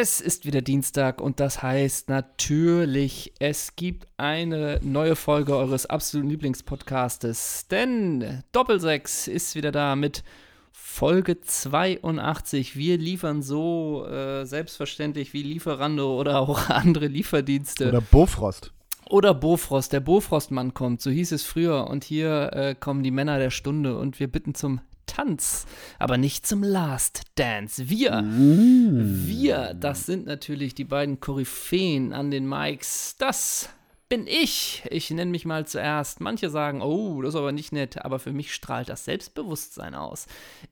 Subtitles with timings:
[0.00, 6.30] Es ist wieder Dienstag und das heißt natürlich, es gibt eine neue Folge eures absoluten
[6.30, 7.66] Lieblingspodcastes.
[7.68, 10.22] Denn Doppelsechs ist wieder da mit
[10.70, 12.76] Folge 82.
[12.76, 17.88] Wir liefern so äh, selbstverständlich wie Lieferando oder auch andere Lieferdienste.
[17.88, 18.72] Oder Bofrost.
[19.10, 21.88] Oder Bofrost, der Bofrostmann kommt, so hieß es früher.
[21.88, 25.66] Und hier äh, kommen die Männer der Stunde und wir bitten zum Tanz,
[25.98, 27.88] aber nicht zum Last Dance.
[27.88, 29.26] Wir, mm.
[29.26, 33.16] wir, das sind natürlich die beiden Koryphäen an den Mikes.
[33.18, 33.70] Das
[34.08, 34.84] bin ich.
[34.90, 36.20] Ich nenne mich mal zuerst.
[36.20, 40.26] Manche sagen, oh, das ist aber nicht nett, aber für mich strahlt das Selbstbewusstsein aus.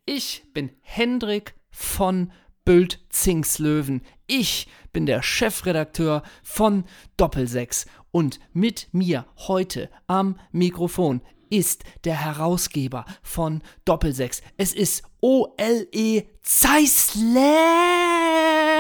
[0.05, 2.33] Ich bin Hendrik von
[2.65, 4.03] Bült Zingslöwen.
[4.27, 6.85] Ich bin der Chefredakteur von
[7.17, 14.43] Doppelsechs und mit mir heute am Mikrofon ist der Herausgeber von Doppelsechs.
[14.57, 17.41] Es ist OLE Zeisler.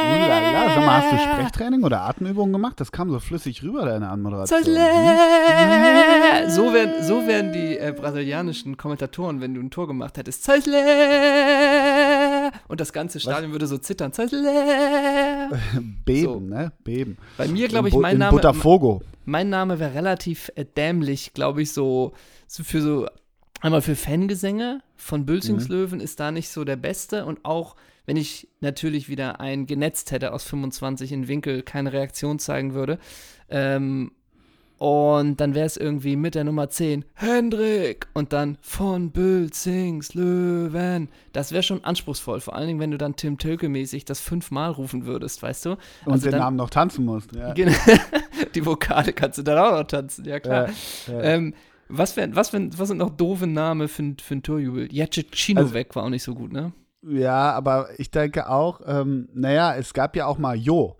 [0.06, 2.78] Ulala, sag mal, hast du Sprechtraining oder Atemübungen gemacht?
[2.78, 4.62] Das kam so flüssig rüber, deine Anmoderation.
[4.62, 6.48] Zeisler.
[6.48, 10.45] So werden, so werden die äh, brasilianischen Kommentatoren, wenn du ein Tor gemacht hättest.
[10.45, 10.84] Zeisler.
[12.69, 13.53] Und das ganze Stadion Was?
[13.53, 14.12] würde so zittern.
[16.05, 16.41] Beben, so.
[16.41, 16.73] ne?
[16.83, 17.17] Beben.
[17.36, 18.36] Bei mir, glaube ich, mein Name.
[18.36, 19.03] Botafogo.
[19.25, 22.12] Mein Name wäre relativ äh, dämlich, glaube ich, so,
[22.47, 23.06] so für so
[23.61, 26.05] einmal für Fangesänge von Bülzingslöwen mhm.
[26.05, 30.33] ist da nicht so der beste und auch wenn ich natürlich wieder ein genetzt hätte
[30.33, 32.98] aus 25 in Winkel, keine Reaktion zeigen würde.
[33.48, 34.12] Ähm,
[34.78, 41.08] und dann wäre es irgendwie mit der Nummer 10, Hendrik, und dann von Bülzingslöwen.
[41.33, 45.06] Das wäre schon anspruchsvoll, vor allen Dingen, wenn du dann Tim Tölke-mäßig das fünfmal rufen
[45.06, 45.70] würdest, weißt du?
[46.05, 47.55] Und also den dann, Namen noch tanzen musst, ja.
[48.55, 50.68] Die Vokale kannst du dann auch noch tanzen, ja klar.
[51.06, 51.20] Ja, ja.
[51.22, 51.55] Ähm,
[51.89, 54.92] was, wär, was, wär, was sind noch doofe Namen für, für einen Torjubel?
[54.92, 56.72] Jacek also, weg war auch nicht so gut, ne?
[57.02, 60.96] Ja, aber ich denke auch, ähm, naja, es gab ja auch mal Jo.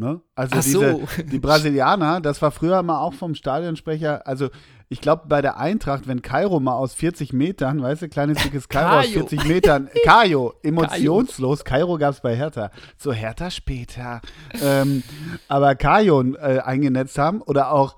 [0.00, 0.22] Ne?
[0.34, 1.02] Also diese, so.
[1.22, 4.48] die Brasilianer, das war früher mal auch vom Stadionsprecher, also
[4.88, 8.70] ich glaube bei der Eintracht, wenn Kairo mal aus 40 Metern, weißt du, kleines dickes
[8.70, 14.22] Kairo aus 40 Metern, Kajo, emotionslos, Kairo gab es bei Hertha, so Hertha später,
[14.62, 15.02] ähm,
[15.48, 17.96] aber Kajo äh, eingenetzt haben oder auch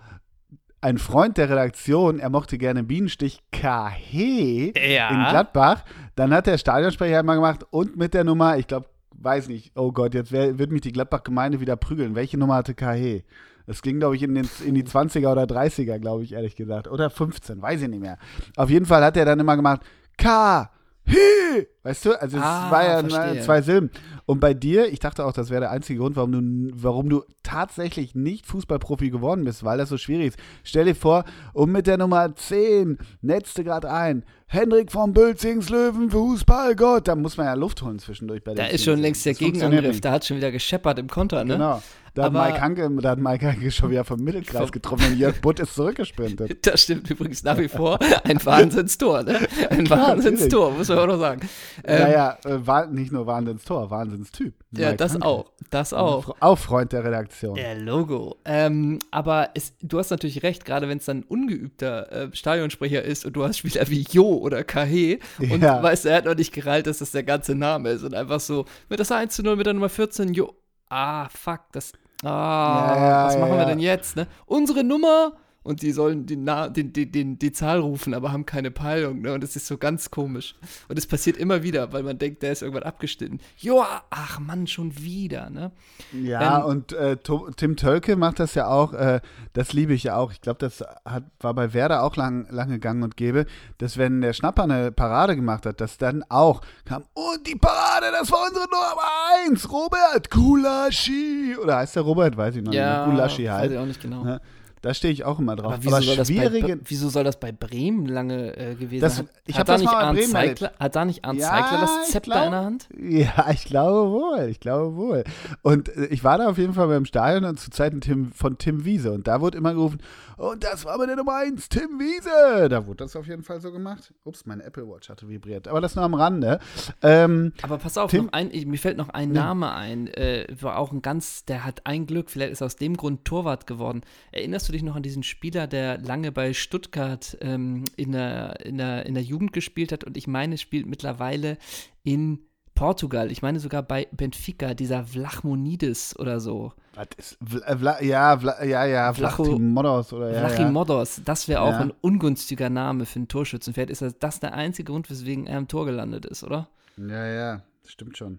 [0.81, 5.11] ein Freund der Redaktion, er mochte gerne Bienenstich KH ja.
[5.11, 5.85] in Gladbach.
[6.17, 8.87] Dann hat der Stadionsprecher immer gemacht und mit der Nummer, ich glaube,
[9.23, 12.15] weiß nicht, oh Gott, jetzt wär, wird mich die Gladbach-Gemeinde wieder prügeln.
[12.15, 13.25] Welche Nummer hatte KH?
[13.67, 16.89] Das ging, glaube ich, in, den, in die 20er oder 30er, glaube ich, ehrlich gesagt.
[16.89, 18.19] Oder 15, weiß ich nicht mehr.
[18.57, 19.83] Auf jeden Fall hat er dann immer gemacht,
[20.19, 20.69] K,
[21.07, 22.21] Hi, weißt du?
[22.21, 23.43] Also es ah, war ja verstehe.
[23.43, 23.91] zwei Silben.
[24.27, 27.23] Und bei dir, ich dachte auch, das wäre der einzige Grund, warum du, warum du
[27.43, 30.39] tatsächlich nicht Fußballprofi geworden bist, weil das so schwierig ist.
[30.63, 37.09] Stell dir vor, und mit der Nummer 10 netzte gerade ein, Hendrik von Bülzingslöwen, Fußballgott.
[37.09, 39.39] Da muss man ja Luft holen zwischendurch bei der Da ist schon längst der das
[39.39, 41.55] Gegenangriff, da hat schon wieder gescheppert im Konter, ne?
[41.55, 41.83] Genau.
[42.15, 45.41] Da hat, Mike Hanke, da hat Mike Hanke schon wieder vom Mittelkreis getroffen und Jörg
[45.41, 46.59] Butt ist zurückgesprintet.
[46.73, 47.99] Das stimmt übrigens nach wie vor.
[48.25, 49.39] Ein Wahnsinnstor, ne?
[49.71, 51.49] Ein Klar, Wahnsinnstor, muss man auch noch sagen.
[51.85, 54.55] Ähm, naja, äh, nicht nur Wahnsinnstor, Wahnsinnstyp.
[54.73, 55.27] Ja, Mike das Hanke.
[55.27, 55.53] auch.
[55.71, 56.37] Das auch.
[56.41, 57.55] Auch Freund der Redaktion.
[57.55, 58.37] Der Logo.
[58.45, 63.03] Ähm, aber es, du hast natürlich recht, gerade wenn es dann ein ungeübter äh, Stadionsprecher
[63.03, 65.83] ist und du hast Spieler wie Jo oder Kahe und ja.
[65.83, 68.67] weißt, er hat noch nicht gereilt, dass das der ganze Name ist und einfach so,
[68.89, 70.55] mit das 1 zu 0 mit der Nummer 14, Jo.
[70.89, 71.93] Ah, fuck, das,
[72.25, 74.17] Ah, ja, was machen wir denn jetzt?
[74.17, 74.27] Ne?
[74.47, 76.37] Unsere Nummer und die sollen die,
[76.73, 79.21] die, die, die, Zahl rufen, aber haben keine Peilung.
[79.21, 79.33] Ne?
[79.33, 80.55] Und das ist so ganz komisch.
[80.89, 83.41] Und es passiert immer wieder, weil man denkt, der ist irgendwann abgeschnitten.
[83.59, 85.51] Joa, ach Mann, schon wieder.
[85.51, 85.71] Ne?
[86.13, 87.17] Ja, ähm, und äh,
[87.57, 89.21] Tim Tölke macht das ja auch, äh,
[89.53, 90.33] das liebe ich ja auch.
[90.33, 93.47] Ich glaube, das hat, war bei Werder auch lang, lange gang und gäbe,
[93.79, 98.07] dass wenn der Schnapper eine Parade gemacht hat, dass dann auch kam, und die Parade,
[98.13, 99.03] das war unsere Nummer
[99.47, 101.57] 1, Robert Kulaschi.
[101.63, 102.37] Oder heißt der Robert?
[102.37, 103.15] Weiß ich noch ja, nicht.
[103.15, 103.65] Kulaschi halt.
[103.65, 104.25] Weiß ich auch nicht genau.
[104.25, 104.41] Ne?
[104.83, 105.75] Da stehe ich auch immer drauf.
[105.75, 109.01] Aber wieso, Aber soll, schwierige, das bei, wieso soll das bei Bremen lange äh, gewesen
[109.01, 109.29] das, sein?
[109.47, 112.45] Ich hat, da nicht Arndt Zeigler, hat da nicht Arndt ja, Zeigler das Zepter glaub,
[112.47, 112.89] in der Hand?
[112.99, 114.49] Ja, ich glaube wohl.
[114.51, 115.23] Ich glaube wohl.
[115.63, 118.59] Und äh, ich war da auf jeden Fall beim Stadion und zu Zeiten Tim, von
[118.59, 119.13] Tim Wiese.
[119.13, 120.01] Und da wurde immer gerufen,
[120.43, 122.69] und das war meine Nummer 1, Tim Wiese.
[122.69, 124.13] Da wurde das auf jeden Fall so gemacht.
[124.25, 125.69] Ups, meine Apple Watch hatte vibriert.
[125.69, 126.59] Aber das nur am Rande.
[127.01, 130.09] Ähm, Aber pass auf, Tim, ein, mir fällt noch ein Name ein.
[130.09, 132.29] Äh, war auch ein ganz, der hat ein Glück.
[132.29, 134.03] Vielleicht ist aus dem Grund Torwart geworden.
[134.33, 135.43] Erinnerst du dich noch an diesen Spiel?
[135.43, 140.05] Spieler, der lange bei Stuttgart ähm, in, der, in, der, in der Jugend gespielt hat
[140.05, 141.59] und ich meine, spielt mittlerweile
[142.05, 142.39] in
[142.77, 143.33] Portugal.
[143.33, 146.75] Ich meine sogar bei Benfica, dieser Vlachmonides oder so.
[147.17, 150.47] Ist, Vla, ja, Vla, ja, ja, Vlachimodos oder ja.
[150.47, 151.81] Vlachimodos, das wäre auch ja.
[151.81, 153.75] ein ungünstiger Name für ein Torschützen.
[153.75, 156.69] Vielleicht ist das der einzige Grund, weswegen er im Tor gelandet ist, oder?
[156.97, 158.39] Ja, ja, stimmt schon.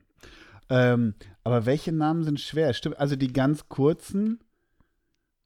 [0.69, 2.73] Ähm, aber welche Namen sind schwer?
[2.73, 4.39] Stimmt, also die ganz kurzen.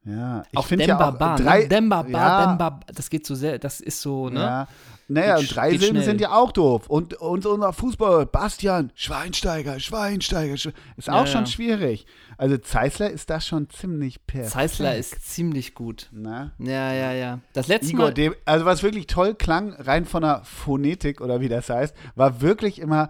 [0.07, 1.67] Ja, ich Auch finde ja auch Ba, drei, ne?
[1.67, 4.39] Demba Ba, ja, Demba Ba, das geht so sehr, das ist so, ne?
[4.39, 4.67] Ja.
[5.09, 6.05] Naja, Geht und drei geht Silben schnell.
[6.05, 6.89] sind ja auch doof.
[6.89, 11.47] Und, und unser Fußball, Bastian, Schweinsteiger, Schweinsteiger, Schwe- ist auch Ja, schon ja.
[11.47, 12.05] schwierig.
[12.37, 14.51] Also Zeissler ist da schon ziemlich perfekt.
[14.51, 16.09] Zeissler ist ziemlich gut.
[16.11, 16.51] Na?
[16.59, 17.39] Ja, ja, ja.
[17.53, 21.39] Das letzte Igor, Mal, dem, also was wirklich toll klang, rein von der Phonetik oder
[21.39, 23.09] wie das heißt, war wirklich immer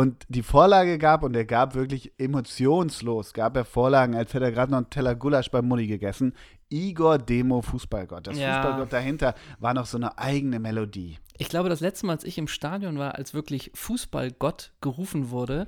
[0.00, 4.52] und die Vorlage gab und er gab wirklich emotionslos, gab er Vorlagen, als hätte er
[4.52, 6.34] gerade noch einen Teller Gulasch beim Mutti gegessen.
[6.68, 8.26] Igor Demo Fußballgott.
[8.26, 8.62] Das Ja.
[8.62, 11.18] Fußballgott dahinter war noch so eine eigene Melodie.
[11.38, 15.66] ich glaube, das letzte Mal, als ich im Stadion war, als wirklich Fußballgott gerufen wurde,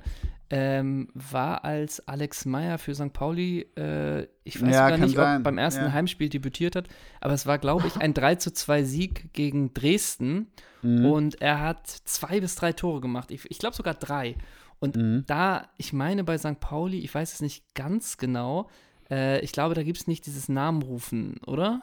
[0.49, 3.11] ähm, war als Alex Meyer für St.
[3.13, 5.37] Pauli, äh, ich weiß Ja, gar nicht, sein.
[5.37, 5.91] ob beim ersten Ja.
[5.93, 6.87] Heimspiel debütiert hat,
[7.21, 10.47] aber es war, glaube ich, ein 3 zu 2 Sieg gegen Dresden
[10.81, 11.05] Mhm.
[11.05, 13.31] und er hat zwei bis drei Tore gemacht.
[13.31, 14.35] Ich, ich glaube sogar drei.
[14.79, 15.23] Und Mhm.
[15.27, 16.59] da, ich meine bei St.
[16.59, 18.69] Pauli, ich weiß es nicht ganz genau,
[19.09, 21.81] äh, ich glaube, da gibt es nicht dieses Namenrufen, oder?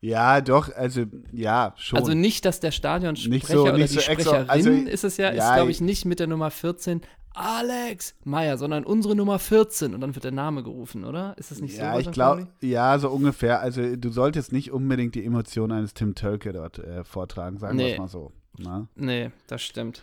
[0.00, 1.98] Ja, doch, also ja, schon.
[1.98, 5.16] Also nicht, dass der Stadionsprecher Nicht so- oder nicht die so Sprecherin also, ist es
[5.16, 7.00] ja, ist ja, glaube ich nicht mit der Nummer 14
[7.36, 11.34] Alex Meyer, sondern unsere Nummer 14 und dann wird der Name gerufen, oder?
[11.38, 11.82] Ist das nicht so?
[11.82, 12.46] ja, bei ich Pauli?
[12.62, 13.60] ja, so ungefähr.
[13.60, 17.84] Also du solltest nicht unbedingt die Emotionen eines Tim Tölke dort äh, vortragen, sagen wir
[17.84, 17.92] Nee.
[17.92, 18.32] es mal so.
[18.58, 18.88] Na?
[18.96, 20.02] Nee, das stimmt.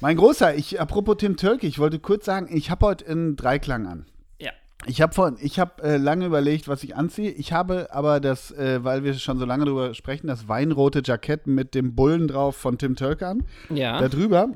[0.00, 3.86] Mein Großer, ich, apropos Tim Tölke, ich wollte kurz sagen, ich habe heute einen Dreiklang
[3.86, 4.06] an.
[4.40, 4.50] Ja.
[4.86, 7.30] Ich habe von, ich habe äh, lange überlegt, was ich anziehe.
[7.30, 11.46] Ich habe aber das, äh, weil wir schon so lange drüber sprechen, das weinrote Jackett
[11.46, 13.44] mit dem Bullen drauf von Tim Tölke an.
[13.70, 14.00] Ja.
[14.00, 14.48] Darüber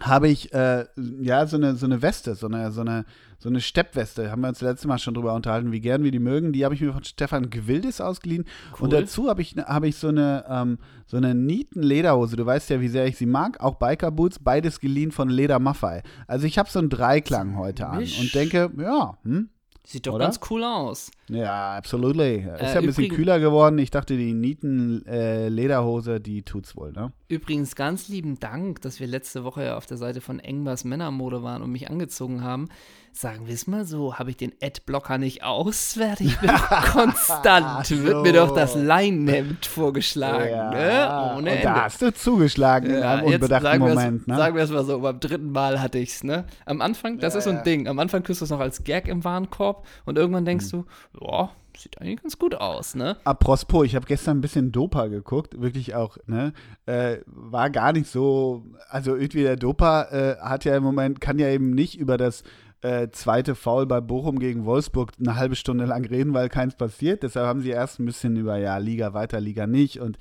[0.00, 0.86] habe ich äh,
[1.20, 3.04] ja so eine so eine Weste, so eine so eine
[3.38, 4.30] so eine Steppweste.
[4.30, 6.52] Haben wir uns letztes Mal schon drüber unterhalten, wie gern wir die mögen.
[6.52, 8.44] Die habe ich mir von Stefan Gewildes ausgeliehen.
[8.72, 8.84] Cool.
[8.84, 12.36] Und dazu habe ich habe ich so eine ähm, so eine Nieten-Lederhose.
[12.36, 13.60] Du weißt ja, wie sehr ich sie mag.
[13.60, 16.02] Auch Biker Boots, beides geliehen von Leder Maffei.
[16.26, 18.18] Also ich habe so einen Dreiklang heute an Misch.
[18.18, 19.48] und denke, ja, hm,
[19.86, 20.24] Sieht doch Oder?
[20.24, 21.10] ganz cool aus.
[21.28, 22.36] ja, absolutely.
[22.38, 23.76] Ist Äh, ja ein bisschen kühler geworden.
[23.78, 27.12] Ich dachte, die Nieten-Lederhose, die tut's wohl, ne?
[27.28, 31.42] Übrigens ganz lieben Dank, dass wir letzte Woche ja auf der Seite von Engbers Männermode
[31.42, 32.68] waren und mich angezogen haben.
[33.16, 36.26] Sagen wir es mal so, habe ich den Adblocker nicht auswärtig?
[36.32, 36.50] Ich bin
[36.92, 37.88] konstant.
[38.02, 40.70] Wird mir doch das Leinhemd vorgeschlagen.
[40.76, 41.08] Ne?
[41.30, 41.62] Ohne und Ende.
[41.62, 44.36] da hast du zugeschlagen in Ja, einem jetzt unbedachten Moment, ne?
[44.36, 46.44] Sagen wir es mal so, beim dritten Mal hatte ich es, ne?
[46.66, 47.62] Am Anfang, das Ja, ist so ein ja.
[47.62, 47.86] Ding.
[47.86, 50.84] Am Anfang kriegst du es noch als Gag im Warenkorb und irgendwann denkst Mhm.
[51.20, 53.16] du, ja, sieht eigentlich ganz gut aus, ne?
[53.24, 56.52] Apropos, ich habe gestern ein bisschen Dopa geguckt, wirklich auch, ne?
[56.86, 61.38] Äh, war gar nicht so, also irgendwie der Dopa äh, hat ja im Moment, kann
[61.38, 62.42] ja eben nicht über das
[62.84, 67.22] äh, zweite Foul bei Bochum gegen Wolfsburg eine halbe Stunde lang reden, weil keins passiert.
[67.22, 70.18] Deshalb haben sie erst ein bisschen über, ja, Liga weiter, Liga nicht und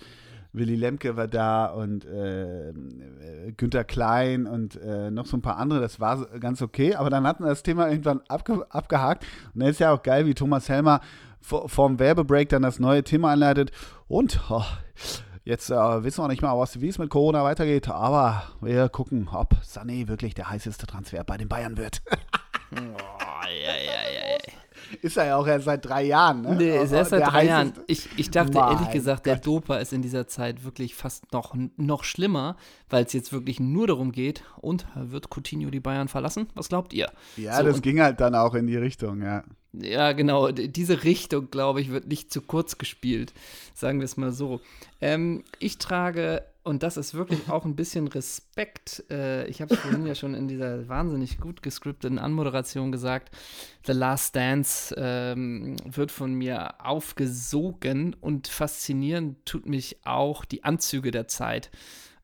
[0.56, 2.72] Willy Lemke war da und äh,
[3.58, 5.82] Günther Klein und äh, noch so ein paar andere.
[5.82, 6.94] Das war ganz okay.
[6.96, 9.26] Aber dann hatten wir das Thema irgendwann abge abgehakt.
[9.54, 11.02] Und dann ist ja auch geil, wie Thomas Helmer
[11.42, 13.72] vor, vorm Werbebreak dann das neue Thema einleitet.
[14.08, 14.62] Und oh,
[15.44, 17.90] jetzt äh, wissen wir nicht mal, was- wie es mit Corona weitergeht.
[17.90, 22.04] Aber wir gucken, ob Sané wirklich der heißeste Transfer bei den Bayern wird.
[22.76, 24.54] Oh, ja, ja, ja, ja.
[25.02, 26.42] ist er ja auch erst seit drei Jahren.
[26.42, 26.56] Ne?
[26.56, 27.74] Nee, ist erst seit drei Jahren.
[27.88, 29.48] Ich, ich dachte Mein ehrlich gesagt, der Gott.
[29.48, 32.58] Dopa ist in dieser Zeit wirklich fast noch, noch schlimmer,
[32.90, 36.48] weil es jetzt wirklich nur darum geht, und wird Coutinho die Bayern verlassen?
[36.56, 37.12] Was glaubt ihr?
[37.38, 39.44] Ja, So, das ging halt dann auch in die Richtung, ja.
[39.74, 40.52] Ja, genau.
[40.52, 43.34] Diese Richtung, glaube ich, wird nicht zu kurz gespielt.
[43.74, 44.62] Sagen wir es mal so.
[45.02, 49.80] Ähm, ich trage, und das ist wirklich auch ein bisschen Respekt, äh, ich habe es
[49.80, 53.36] vorhin ja schon in dieser wahnsinnig gut gescripteten Anmoderation gesagt,
[53.86, 61.12] The Last Dance ähm, wird von mir aufgesogen und faszinierend tut mich auch die Anzüge
[61.12, 61.70] der Zeit.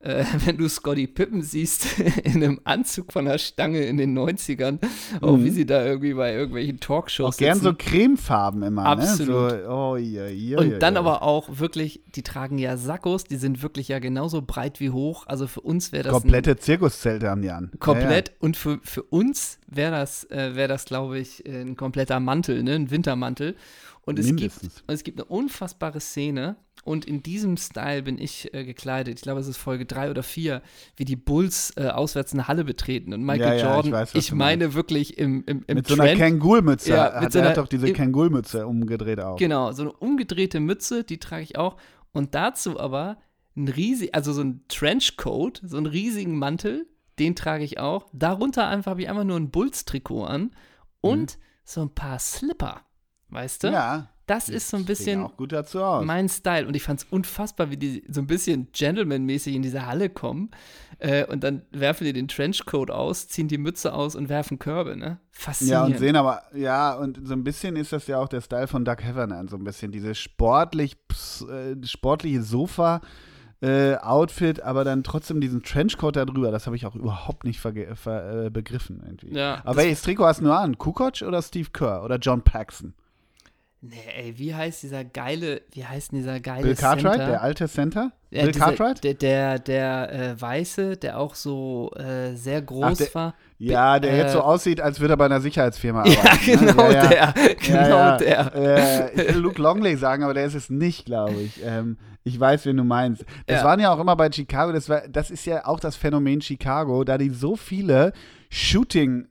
[0.02, 4.80] Äh, wenn du Scotty Pippen siehst in einem Anzug von der Stange in den 90ern,
[5.20, 7.34] auch wie sie da irgendwie bei irgendwelchen Talkshows Mhm.
[7.34, 7.66] Auch gern sitzen.
[7.66, 9.52] so cremefarben immer, Absolut.
[9.52, 9.64] ne?
[9.66, 11.00] So, oh, ja, ja, Und ja, dann ja.
[11.02, 15.28] aber auch wirklich, die tragen ja Sackos, die sind wirklich ja genauso breit wie hoch.
[15.28, 17.72] Also für uns wäre das komplette Zirkuszelte haben die an.
[17.80, 22.64] komplett und für, für uns wäre das, äh, wäre das, glaube ich, ein kompletter Mantel,
[22.64, 22.76] ne?
[22.76, 23.56] ein Wintermantel.
[24.04, 28.54] Und es gibt, und es gibt eine unfassbare Szene und in diesem Style bin ich
[28.54, 29.16] äh, gekleidet.
[29.16, 30.62] Ich glaube, es ist Folge drei oder vier,
[30.96, 34.16] wie die Bulls äh, auswärts eine Halle betreten und Michael Ja, ja, ich Jordan, weiß,
[34.16, 36.92] ich meine wirklich im, im, im Mit so einer Trend, Kangol-Mütze.
[36.92, 39.38] Ja, hat, so er hat doch diese Kangol-Mütze umgedreht auch.
[39.38, 41.78] Genau, so eine umgedrehte Mütze, die trage ich auch.
[42.12, 43.18] Und dazu aber
[43.56, 46.88] ein riesig, also so ein Trenchcoat, so einen riesigen Mantel,
[47.20, 48.08] den trage ich auch.
[48.14, 50.52] Darunter einfach habe ich einfach nur ein Bulls-Trikot an
[51.02, 52.82] und so ein paar Slipper.
[53.30, 53.68] Weißt du?
[53.68, 55.28] Ja, das ist so ein bisschen
[56.04, 56.68] mein Style.
[56.68, 60.52] Und ich fand es unfassbar, wie die so ein bisschen Gentleman-mäßig in diese Halle kommen.
[61.00, 64.96] Äh, und dann werfen die den Trenchcoat aus, ziehen die Mütze aus und werfen Körbe,
[64.96, 65.20] ne?
[65.32, 65.90] Faszinierend.
[65.90, 68.68] Ja, und sehen aber, ja, und so ein bisschen ist das ja auch der Style
[68.68, 70.98] von Doug Heffernan, so ein bisschen dieses sportlich,
[71.50, 73.02] äh, sportliche Sofa.
[73.62, 77.60] Äh, Outfit, aber dann trotzdem diesen Trenchcoat da drüber, das habe ich auch überhaupt nicht
[77.60, 79.36] ver äh, begriffen irgendwie.
[79.36, 80.78] Ja, aber welches Trikot hast du nur an?
[80.78, 82.94] Kukoc oder Steve Kerr oder John Paxson?
[83.82, 87.28] Nee, ey, wie heißt dieser geile, wie heißt denn dieser geile Bill Cartwright, Center?
[87.28, 88.12] der alte Center?
[88.30, 89.04] Ja, Bill dieser, Cartwright?
[89.06, 93.36] Der, der, der äh, Weiße, der auch so äh, sehr groß der- war.
[93.58, 96.66] Ja, der äh, jetzt so aussieht, als würde er bei einer Sicherheitsfirma Ja, arbeiten.
[96.66, 96.74] ne?
[96.74, 97.32] genau ja, ja.
[97.32, 97.56] der.
[97.56, 98.18] Genau ja, ja.
[98.18, 98.56] der.
[99.16, 101.62] Äh, ich will Luke Longley sagen, aber der ist es nicht, glaube ich.
[101.64, 103.24] Ähm, ich weiß, wen du meinst.
[103.48, 103.66] Das Ja.
[103.66, 107.06] waren ja auch immer bei Chicago, das, war, das ist ja auch das Phänomen Chicago,
[107.06, 108.12] da die so viele
[108.50, 109.28] Shooting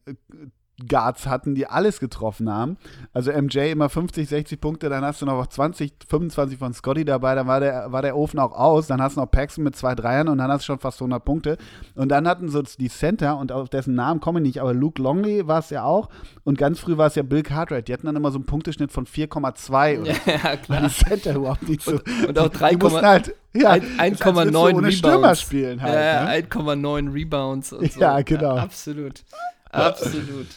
[0.87, 2.76] Guards hatten, die alles getroffen haben.
[3.12, 7.35] Also MJ immer 50, 60 Punkte, dann hast du noch 20, 25 von Scotty dabei,
[7.35, 9.94] dann war der, war der Ofen auch aus, dann hast du noch Paxson mit zwei
[9.94, 11.58] Dreiern und dann hast du schon fast 100 Punkte.
[11.94, 15.02] Und dann hatten so die Center, und auf dessen Namen komme ich nicht, aber Luke
[15.02, 16.08] Longley war es ja auch
[16.44, 17.88] und ganz früh war es ja Bill Cartwright.
[17.88, 20.82] Die hatten dann immer so einen Punkteschnitt von 4,2 oder Ja, klar.
[20.82, 21.99] die Center überhaupt nicht so.
[22.26, 24.92] Und auch die mussten 3,9 halt, ja, ein- das ist, als würdest du 1,9 ohne
[24.92, 25.40] Stürmer Rebounds.
[25.40, 25.94] spielen halt.
[25.94, 26.30] ja, ne?
[26.47, 28.00] 1,9 Rebounds und so.
[28.00, 28.56] Ja, genau.
[28.56, 29.25] absolut.
[29.72, 30.48] Absolut.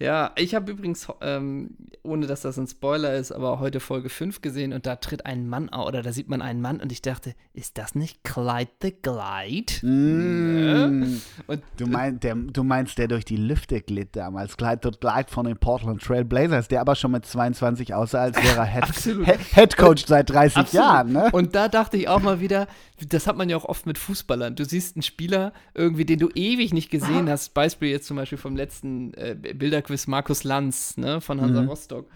[0.00, 1.70] Ja, ich habe übrigens, ähm,
[2.02, 5.48] ohne dass das ein Spoiler ist, aber heute Folge 5 gesehen und da tritt ein
[5.48, 8.70] Mann au- oder da sieht man einen Mann und ich dachte, ist das nicht Clyde
[8.82, 9.86] the Glide?
[9.86, 11.20] Mm.
[11.46, 15.46] Und Du, mein, der, du meinst, der durch die Lüfte glitt damals, Clyde Glide von
[15.46, 19.76] den Portland Trail Blazers, der aber schon mit 22 aussah, als wäre er Head, Head
[19.76, 20.84] Coach seit 30 Absolut.
[20.84, 21.12] Jahren.
[21.12, 21.30] Ne?
[21.32, 22.66] Und da dachte ich auch mal wieder,
[23.08, 24.56] das hat man ja auch oft mit Fußballern.
[24.56, 27.54] Du siehst einen Spieler irgendwie, den du ewig nicht gesehen hast.
[27.54, 29.36] Beispiel jetzt zum Beispiel vom letzten äh,
[29.84, 31.68] Bilderquiz Markus Lanz ne, von Hansa Mhm.
[31.68, 32.08] Rostock.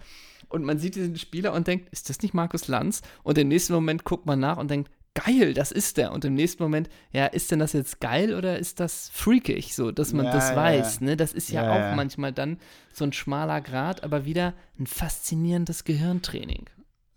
[0.49, 3.01] Und man sieht diesen Spieler und denkt, ist das nicht Markus Lanz?
[3.23, 6.11] Und im nächsten Moment guckt man nach und denkt, geil, das ist der.
[6.11, 9.91] Und im nächsten Moment, ja, ist denn das jetzt geil oder ist das freakig, so,
[9.91, 11.01] dass man Ja, das ja, weiß?
[11.01, 11.15] Ne?
[11.17, 12.57] Das ist ja, Ja, auch manchmal dann
[12.91, 16.65] so ein schmaler Grad, aber wieder ein faszinierendes Gehirntraining.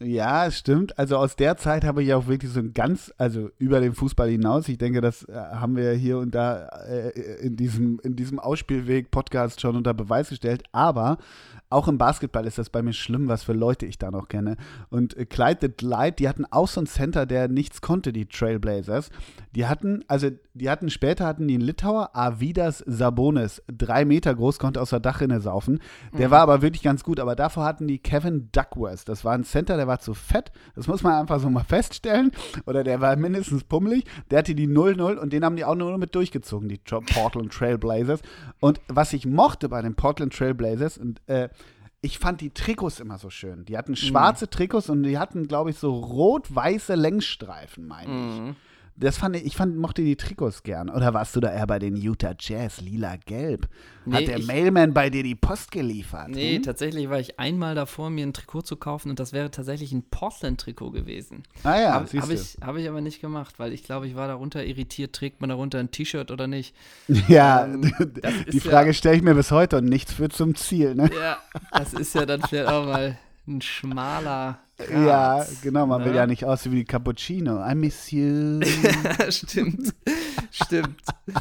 [0.03, 0.99] Ja, stimmt.
[0.99, 4.29] Also aus der Zeit habe ich auch wirklich so ein ganz, also über den Fußball
[4.29, 4.69] hinaus.
[4.69, 9.61] Ich denke, das äh, haben wir hier und da äh, in diesem, in diesem Ausspielweg-Podcast
[9.61, 10.65] schon unter Beweis gestellt.
[10.73, 11.19] Aber
[11.71, 14.57] auch im Basketball ist das bei mir schlimm, was für Leute ich da noch kenne.
[14.91, 18.27] Und äh, Clyde the Glide, die hatten auch so einen Center, der nichts konnte, die
[18.27, 19.11] Trailblazers.
[19.55, 24.59] Die hatten, also die hatten später hatten die einen Litauer, Avidas Sabonis, drei Meter groß,
[24.59, 25.81] konnte aus der Dachrinne saufen.
[26.17, 27.21] Der war aber wirklich ganz gut.
[27.21, 29.09] Aber davor hatten die Kevin Duckworth.
[29.09, 30.53] Das war ein Center, der war zu fett.
[30.75, 32.33] Das muss man einfach so mal feststellen.
[32.67, 34.05] Oder der war mindestens pummelig.
[34.31, 38.21] Der hatte die 0-0 und den haben die auch nur mit durchgezogen, die Portland Trailblazers.
[38.61, 41.49] Und was ich mochte bei den Portland Trailblazers, und äh,
[42.03, 43.65] ich fand die Trikots immer so schön.
[43.65, 48.41] Die hatten schwarze Trikots und die hatten, glaube ich, so rot-weiße Längsstreifen, meine ich.
[48.41, 48.57] Mhm.
[48.95, 50.91] Das fand ich, ich fand, mochte die Trikots gern.
[50.91, 53.67] Oder warst du da eher bei den Utah Jazz, lila-gelb?
[54.05, 56.29] Nee, Hat der ich- Mailman bei dir die Post geliefert?
[56.29, 56.63] Nee, hm?
[56.63, 60.03] tatsächlich war ich einmal davor, mir ein Trikot zu kaufen und das wäre tatsächlich ein
[60.11, 61.43] Portland-Trikot gewesen.
[61.65, 62.35] Ah ja, Habe siehst hab du.
[62.35, 65.49] ich, hab ich aber nicht gemacht, weil ich glaube, ich war darunter irritiert, trägt man
[65.51, 66.75] darunter ein T-Shirt oder nicht.
[67.29, 67.93] Ja, Ähm,
[68.53, 71.11] die Frage ja- stelle ich mir bis heute und nichts führt zum Ziel, ne?
[71.19, 71.39] Ja,
[71.73, 73.17] das ist ja dann vielleicht auch mal
[73.49, 74.59] ein schmaler.
[74.91, 76.19] Ja, genau, man will ne?
[76.19, 77.65] ja nicht aussehen wie Cappuccino.
[77.69, 78.61] I miss you.
[79.31, 79.95] stimmt,
[80.51, 81.01] stimmt.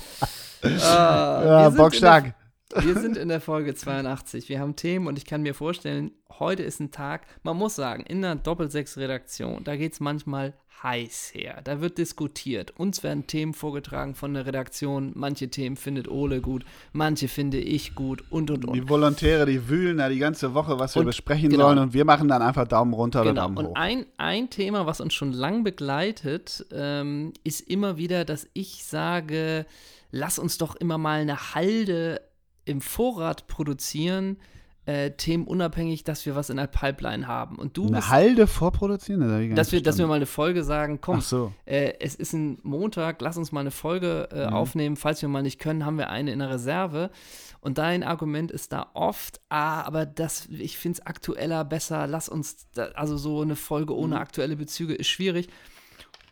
[0.64, 2.36] Ah, ja, bockstark.
[2.80, 4.48] Wir sind in der Folge 82.
[4.50, 8.04] Wir haben Themen und ich kann mir vorstellen, heute ist ein Tag, man muss sagen,
[8.04, 11.62] in der Doppelsechs-Redaktion, da geht es manchmal heiß her.
[11.64, 12.72] Da wird diskutiert.
[12.80, 15.12] Uns werden Themen vorgetragen von der Redaktion.
[15.14, 18.74] Manche Themen findet Ole gut, manche finde ich gut und und und.
[18.74, 21.68] Die Volontäre, die wühlen da die ganze Woche, was wir Und- besprechen genau.
[21.68, 23.70] sollen und wir machen dann einfach Daumen runter oder Genau, Daumen hoch.
[23.70, 28.84] und ein, ein Thema, was uns schon lang begleitet, ähm, ist immer wieder, dass ich
[28.84, 29.68] sage,
[30.10, 32.22] lass uns doch immer mal eine Halde
[32.66, 34.38] im Vorrat produzieren,
[34.86, 37.58] äh, themenunabhängig, dass wir was in der Pipeline haben.
[37.58, 39.22] Und du Eine bist, Halde vorproduzieren?
[39.22, 41.54] Das dass wir, dass wir mal eine Folge sagen, komm, so.
[41.66, 44.54] äh, es ist ein Montag, lass uns mal eine Folge äh, Mhm.
[44.54, 44.96] aufnehmen.
[44.96, 47.12] Falls wir mal nicht können, haben wir eine in der Reserve.
[47.60, 52.28] Und dein Argument ist da oft, ah, aber das, ich finde es aktueller besser, lass
[52.28, 54.22] uns, da, also so eine Folge ohne Mhm.
[54.22, 55.48] aktuelle Bezüge ist schwierig.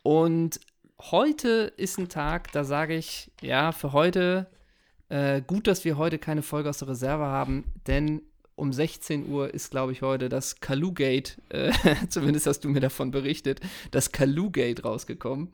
[0.02, 0.60] Und
[1.12, 4.48] heute ist ein Tag, da sage ich, ja, für heute,
[5.10, 8.22] äh, gut, dass wir heute keine Folge aus der Reserve haben, denn
[8.56, 11.72] um 16 Uhr ist, glaube ich, heute das Kalugate, äh,
[12.10, 13.62] zumindest hast du mir davon berichtet,
[13.92, 15.50] das Kalugate rausgekommen.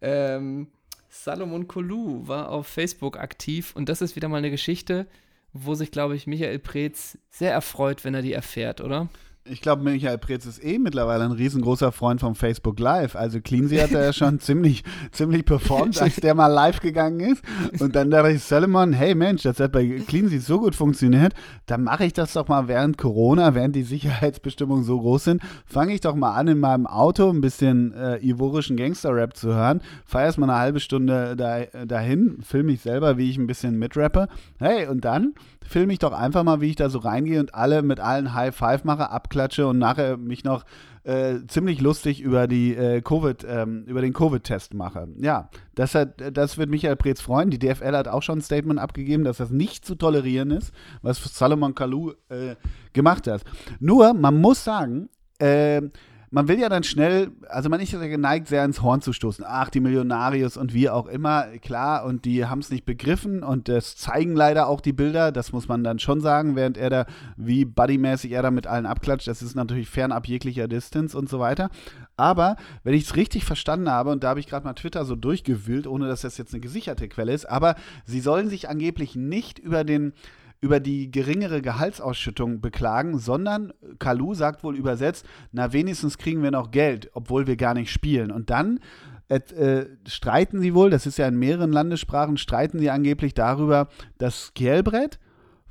[0.00, 0.68] Ähm,
[1.10, 5.06] Salomon Kolou war auf Facebook aktiv und das ist wieder mal eine Geschichte,
[5.52, 9.08] wo sich, glaube ich, Michael Preetz sehr erfreut, wenn er die erfährt, oder?
[9.44, 13.16] Ich glaube, Michael Preetz ist eh mittlerweile ein riesengroßer Freund vom Facebook Live.
[13.16, 17.42] Also Cleansy hat er ja schon ziemlich, ziemlich performt, als der mal live gegangen ist.
[17.80, 21.32] Und dann dachte ich, Solomon, hey Mensch, das hat bei Cleansy so gut funktioniert,
[21.66, 25.94] dann mache ich das doch mal während Corona, während die Sicherheitsbestimmungen so groß sind, fange
[25.94, 30.26] ich doch mal an, in meinem Auto ein bisschen äh, ivorischen Gangster-Rap zu hören, fahre
[30.26, 34.28] erst mal eine halbe Stunde da, dahin, filme ich selber, wie ich ein bisschen mitrappe.
[34.58, 35.34] Hey, und dann
[35.68, 38.54] filme ich doch einfach mal, wie ich da so reingehe und alle mit allen High
[38.54, 40.64] Five mache, abklatsche und nachher mich noch
[41.04, 45.08] äh, ziemlich lustig über die äh, Covid, ähm, über den Covid-Test mache.
[45.18, 47.50] Ja, das, hat, das wird Michael Preetz freuen.
[47.50, 51.22] Die DFL hat auch schon ein Statement abgegeben, dass das nicht zu tolerieren ist, was
[51.22, 52.56] Salomon Kalou äh,
[52.92, 53.42] gemacht hat.
[53.78, 55.82] Nur, man muss sagen, äh,
[56.30, 59.44] man will ja dann schnell, also man ist ja geneigt, sehr ins Horn zu stoßen.
[59.46, 63.68] Ach, die Millionarius und wie auch immer, klar, und die haben es nicht begriffen und
[63.68, 67.06] das zeigen leider auch die Bilder, das muss man dann schon sagen, während er da,
[67.36, 71.38] wie buddymäßig er da mit allen abklatscht, das ist natürlich fernab jeglicher Distance und so
[71.38, 71.70] weiter.
[72.16, 75.16] Aber, wenn ich es richtig verstanden habe, und da habe ich gerade mal Twitter so
[75.16, 79.58] durchgewühlt, ohne dass das jetzt eine gesicherte Quelle ist, aber sie sollen sich angeblich nicht
[79.58, 80.12] über den
[80.60, 86.70] über die geringere Gehaltsausschüttung beklagen, sondern Kalu sagt wohl übersetzt, na wenigstens kriegen wir noch
[86.70, 88.32] Geld, obwohl wir gar nicht spielen.
[88.32, 88.80] Und dann
[89.28, 94.52] äh, streiten sie wohl, das ist ja in mehreren Landessprachen, streiten sie angeblich darüber, dass
[94.54, 95.18] Kjelbrett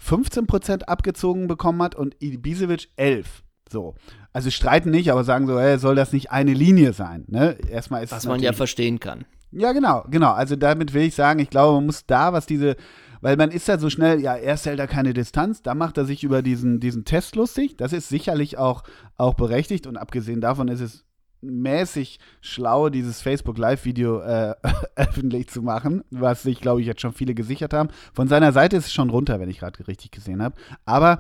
[0.01, 3.44] 15% abgezogen bekommen hat und Ibisevic 11.
[3.70, 3.96] So.
[4.32, 7.25] Also streiten nicht, aber sagen so, hey, soll das nicht eine Linie sein?
[7.27, 7.58] Ne?
[7.70, 9.25] Erstmal ist Was man ja verstehen kann.
[9.51, 10.32] Ja, genau, genau.
[10.34, 12.75] Also damit will ich sagen, ich glaube, man muss da, was diese
[13.22, 16.06] weil man ist ja so schnell, ja, er hält da keine Distanz, da macht er
[16.06, 17.78] sich über diesen, diesen Test lustig.
[17.78, 18.84] Das ist sicherlich auch,
[19.18, 21.06] auch berechtigt und abgesehen davon ist es
[21.42, 24.56] mäßig schlau, dieses Facebook Live-Video äh,
[24.96, 27.90] öffentlich zu machen, was sich, glaube ich, jetzt schon viele gesichert haben.
[28.14, 30.56] Von seiner Seite ist es schon runter, wenn ich gerade richtig gesehen habe.
[30.86, 31.20] Aber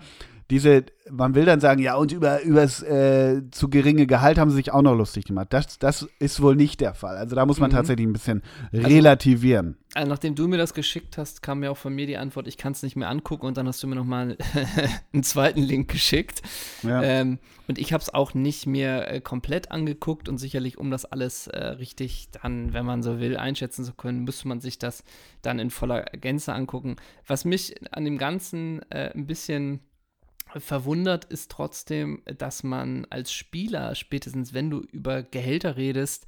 [0.49, 4.55] diese, man will dann sagen, ja, und über das äh, zu geringe Gehalt haben sie
[4.55, 5.47] sich auch noch lustig gemacht.
[5.51, 7.17] Das, das ist wohl nicht der Fall.
[7.17, 7.75] Also da muss man mhm.
[7.75, 9.77] tatsächlich ein bisschen also, relativieren.
[9.93, 12.57] Also nachdem du mir das geschickt hast, kam mir auch von mir die Antwort, ich
[12.57, 14.37] kann es nicht mehr angucken und dann hast du mir nochmal
[15.13, 16.41] einen zweiten Link geschickt.
[16.83, 17.01] Ja.
[17.03, 21.03] Ähm, und ich habe es auch nicht mehr äh, komplett angeguckt und sicherlich, um das
[21.03, 25.03] alles äh, richtig dann, wenn man so will, einschätzen zu können, müsste man sich das
[25.41, 26.95] dann in voller Gänze angucken.
[27.25, 29.81] Was mich an dem Ganzen äh, ein bisschen
[30.55, 36.25] verwundert ist trotzdem, dass man als Spieler, spätestens wenn du über Gehälter redest,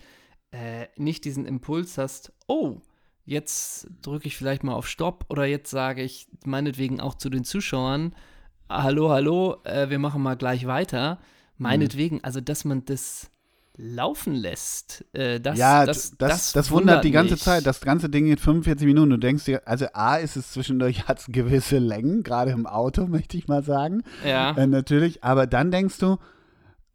[0.52, 2.82] äh, nicht diesen Impuls hast, oh,
[3.26, 7.44] jetzt drücke ich vielleicht mal auf Stopp oder jetzt sage ich meinetwegen auch zu den
[7.44, 8.16] Zuschauern,
[8.70, 11.16] hallo, hallo, äh, wir machen mal gleich weiter.
[11.58, 11.64] Mhm.
[11.64, 13.32] Meinetwegen, also dass man das
[13.80, 15.06] laufen lässt.
[15.14, 17.44] Äh, das, ja, das, das, das, das wundert, wundert die ganze mich.
[17.44, 17.66] Zeit.
[17.66, 19.12] Das ganze Ding geht 45 Minuten.
[19.12, 23.08] Du denkst dir, also A ist es zwischendurch, hat es gewisse Längen, gerade im Auto,
[23.08, 24.04] möchte ich mal sagen.
[24.26, 24.52] Ja.
[24.52, 25.24] Äh, natürlich.
[25.24, 26.18] Aber dann denkst du,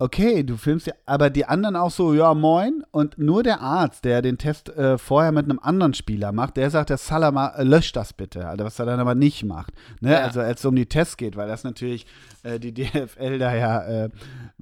[0.04, 2.84] okay, du filmst ja, aber die anderen auch so, ja, moin.
[2.90, 6.68] Und nur der Arzt, der den Test äh, vorher mit einem anderen Spieler macht, der
[6.68, 9.72] sagt, der Salama, äh, löscht das bitte, also was er dann aber nicht macht.
[10.00, 10.12] Ne?
[10.12, 10.18] Ja.
[10.20, 12.06] Also als es um die Tests geht, weil das natürlich
[12.42, 14.10] äh, die DFL da ja äh,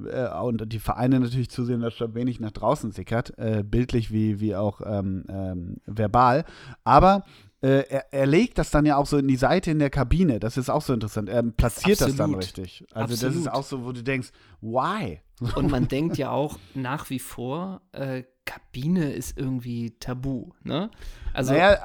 [0.05, 4.39] äh, und die Vereine natürlich zusehen, dass schon wenig nach draußen sickert, äh, bildlich wie,
[4.39, 6.45] wie auch ähm, ähm, verbal.
[6.85, 7.25] Aber
[7.63, 10.41] äh, er, er, legt das dann ja auch so in die Seite in der Kabine.
[10.41, 11.29] Das ist auch so interessant.
[11.29, 12.11] Er platziert Absolut.
[12.11, 12.85] das dann richtig.
[12.93, 13.35] Also Absolut.
[13.35, 15.21] das ist auch so, wo du denkst, why?
[15.55, 20.51] Und man denkt ja auch nach wie vor, äh, Kabine ist irgendwie tabu.
[20.65, 20.91] Ne?
[21.33, 21.79] Also naja,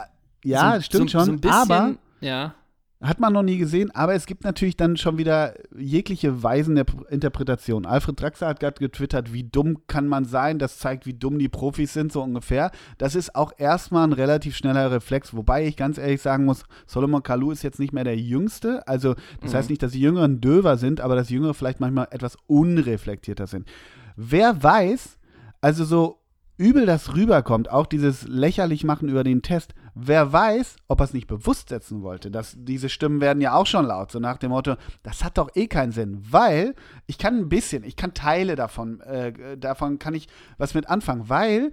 [0.43, 1.25] ja, so, stimmt so, schon.
[1.25, 2.55] So bisschen, aber ja.
[2.99, 6.85] Hat man noch nie gesehen, aber es gibt natürlich dann schon wieder jegliche Weisen der
[7.11, 7.85] Interpretation.
[7.85, 10.57] Alfred Draxler hat gerade getwittert, wie dumm kann man sein?
[10.57, 12.71] Das zeigt, wie dumm die Profis sind, so ungefähr.
[12.97, 17.21] Das ist auch erstmal ein relativ schneller Reflex, wobei ich ganz ehrlich sagen muss, Solomon
[17.21, 18.87] Kalou ist jetzt nicht mehr der Jüngste.
[18.87, 19.57] Also, das mhm.
[19.57, 23.45] heißt nicht, dass die Jüngeren döver sind, aber dass die Jüngeren vielleicht manchmal etwas unreflektierter
[23.45, 23.67] sind.
[24.15, 25.19] Wer weiß,
[25.61, 26.19] also so
[26.57, 31.13] übel das rüberkommt, auch dieses lächerlich machen über den Test, Wer weiß, ob er es
[31.13, 32.29] nicht bewusst setzen wollte.
[32.29, 35.49] Das, diese Stimmen werden ja auch schon laut, so nach dem Motto, das hat doch
[35.55, 36.75] eh keinen Sinn, weil
[37.07, 40.27] ich kann ein bisschen, ich kann Teile davon, äh, davon kann ich
[40.59, 41.71] was mit anfangen, weil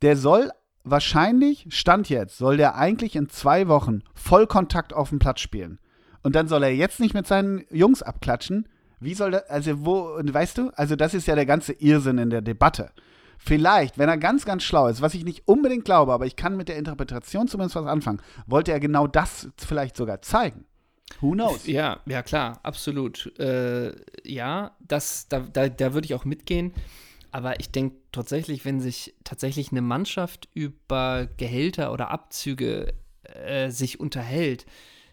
[0.00, 0.50] der soll
[0.82, 5.78] wahrscheinlich, Stand jetzt, soll der eigentlich in zwei Wochen Vollkontakt auf dem Platz spielen.
[6.22, 8.66] Und dann soll er jetzt nicht mit seinen Jungs abklatschen.
[8.98, 12.30] Wie soll das, also wo, weißt du, also das ist ja der ganze Irrsinn in
[12.30, 12.92] der Debatte.
[13.38, 16.56] Vielleicht, wenn er ganz, ganz schlau ist, was ich nicht unbedingt glaube, aber ich kann
[16.56, 20.64] mit der Interpretation zumindest was anfangen, wollte er genau das vielleicht sogar zeigen.
[21.20, 21.66] Who knows?
[21.66, 23.38] Ja, ja, klar, absolut.
[23.38, 23.92] Äh,
[24.24, 26.74] ja, das, da, da, da würde ich auch mitgehen.
[27.30, 34.00] Aber ich denke tatsächlich, wenn sich tatsächlich eine Mannschaft über Gehälter oder Abzüge äh, sich
[34.00, 34.66] unterhält,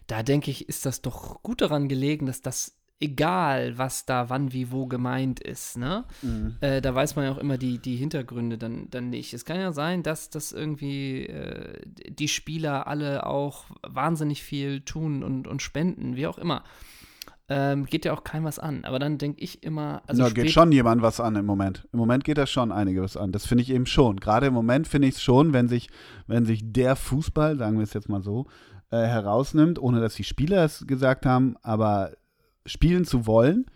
[0.06, 4.52] da denke ich, ist das doch gut daran gelegen, dass das egal, was da wann,
[4.52, 6.04] wie, wo gemeint ist, ne?
[6.22, 6.56] Mhm.
[6.60, 9.34] Äh, da weiß man ja auch immer die, die Hintergründe dann, dann nicht.
[9.34, 15.22] Es kann ja sein, dass, dass irgendwie äh, die Spieler alle auch wahnsinnig viel tun
[15.22, 16.64] und, und spenden, wie auch immer.
[17.48, 18.84] Ähm, geht ja auch keinem was an.
[18.84, 20.02] Aber dann denke ich immer.
[20.08, 21.86] Also Na, geht schon jemand was an im Moment.
[21.92, 23.30] Im Moment geht das schon einiges an.
[23.30, 24.18] Das finde ich eben schon.
[24.18, 25.88] Gerade im Moment finde ich es schon, wenn sich,
[26.26, 28.46] wenn sich der Fußball, sagen wir es jetzt mal so,
[28.90, 32.12] äh, herausnimmt, ohne dass die Spieler es gesagt haben, aber
[32.66, 33.66] spielen zu wollen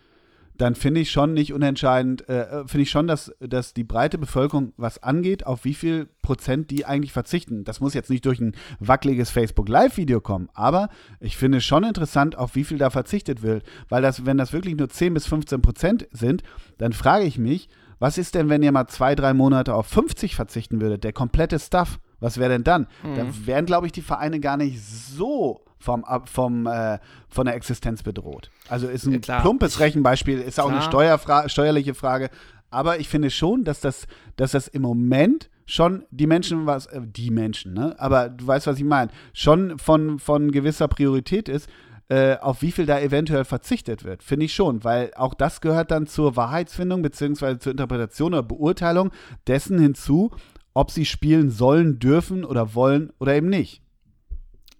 [0.61, 4.19] dann finde ich schon nicht unentscheidend, äh, äh, finde ich schon, dass, dass die breite
[4.19, 7.63] Bevölkerung was angeht, auf wie viel Prozent die eigentlich verzichten.
[7.63, 12.37] Das muss jetzt nicht durch ein wackeliges Facebook Live-Video kommen, aber ich finde schon interessant,
[12.37, 13.63] auf wie viel da verzichtet wird.
[13.89, 16.43] Weil das, wenn das wirklich nur 10 bis 15 Prozent sind,
[16.77, 20.35] dann frage ich mich, was ist denn, wenn ihr mal zwei, drei Monate auf 50
[20.35, 21.99] verzichten würdet, der komplette Stuff?
[22.19, 22.87] Was wäre denn dann?
[23.03, 23.15] Mhm.
[23.15, 28.03] Dann wären, glaube ich, die Vereine gar nicht so vom, vom, äh, von der Existenz
[28.03, 28.49] bedroht.
[28.69, 30.79] Also ist ein ja, plumpes Rechenbeispiel, ist auch klar.
[30.79, 32.29] eine Steuerfra steuerliche Frage.
[32.69, 37.01] Aber ich finde schon, dass das, dass das im Moment schon die Menschen, was, äh,
[37.03, 37.95] die Menschen, ne?
[37.97, 41.69] Aber du weißt, was ich meine, schon von, von gewisser Priorität ist,
[42.09, 44.21] äh, auf wie viel da eventuell verzichtet wird.
[44.21, 49.11] Finde ich schon, weil auch das gehört dann zur Wahrheitsfindung beziehungsweise zur Interpretation oder Beurteilung
[49.47, 50.31] dessen hinzu,
[50.73, 53.81] ob sie spielen sollen, dürfen oder wollen oder eben nicht.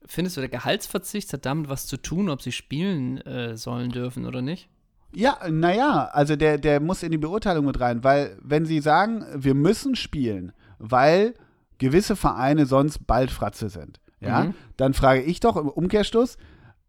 [0.06, 4.26] Findest du, der Gehaltsverzicht hat damit was zu tun, ob sie spielen äh, sollen dürfen
[4.26, 4.70] oder nicht?
[5.14, 9.26] Ja, naja, also der, der muss in die Beurteilung mit rein, weil wenn sie sagen,
[9.36, 11.34] wir müssen spielen, weil
[11.80, 14.54] gewisse Vereine sonst bald Fratze sind, ja, mhm.
[14.78, 16.38] dann frage ich doch im Umkehrschluss,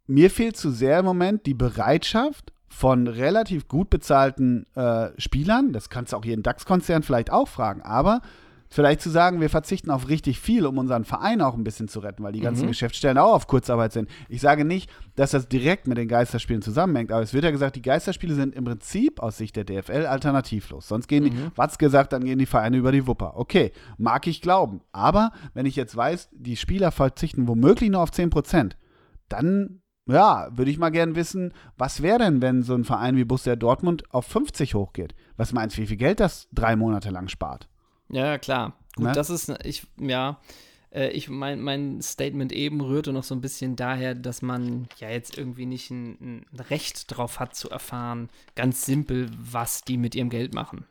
[0.07, 5.91] mir fehlt zu sehr im Moment die Bereitschaft von relativ gut bezahlten äh, Spielern, das
[5.91, 8.21] kannst du auch jeden DAX-Konzern vielleicht auch fragen, aber
[8.73, 12.01] vielleicht zu sagen, wir verzichten auf richtig viel, um unseren Verein auch ein bisschen zu
[12.01, 12.69] retten, weil die ganzen mhm.
[12.69, 14.09] Geschäftsstellen auch auf Kurzarbeit sind.
[14.29, 17.77] Ich sage nicht, dass das direkt mit den Geisterspielen zusammenhängt, aber es wird ja gesagt,
[17.77, 20.89] die Geisterspiele sind im Prinzip aus Sicht der DFL alternativlos.
[20.89, 21.53] Sonst gehen die, mhm.
[21.55, 23.37] was gesagt, dann gehen die Vereine über die Wupper.
[23.37, 24.81] Okay, mag ich glauben.
[24.91, 28.79] Aber wenn ich jetzt weiß, die Spieler verzichten womöglich nur auf 10 Prozent,
[29.29, 33.25] dann ja, würde ich mal gern wissen, was wäre denn, wenn so ein Verein wie
[33.25, 35.15] Borussia Dortmund auf 50 hochgeht?
[35.37, 37.69] Was meinst du, wie viel Geld das drei Monate lang spart?
[38.13, 38.75] Ja, klar.
[38.95, 39.13] Gut, ne?
[39.13, 40.39] das ist, ich, ja,
[40.95, 45.09] äh, ich, mein, mein Statement eben rührte noch so ein bisschen daher, dass man ja
[45.11, 50.15] jetzt irgendwie nicht ein, ein Recht drauf hat zu erfahren, ganz simpel, was die mit
[50.15, 50.85] ihrem Geld machen.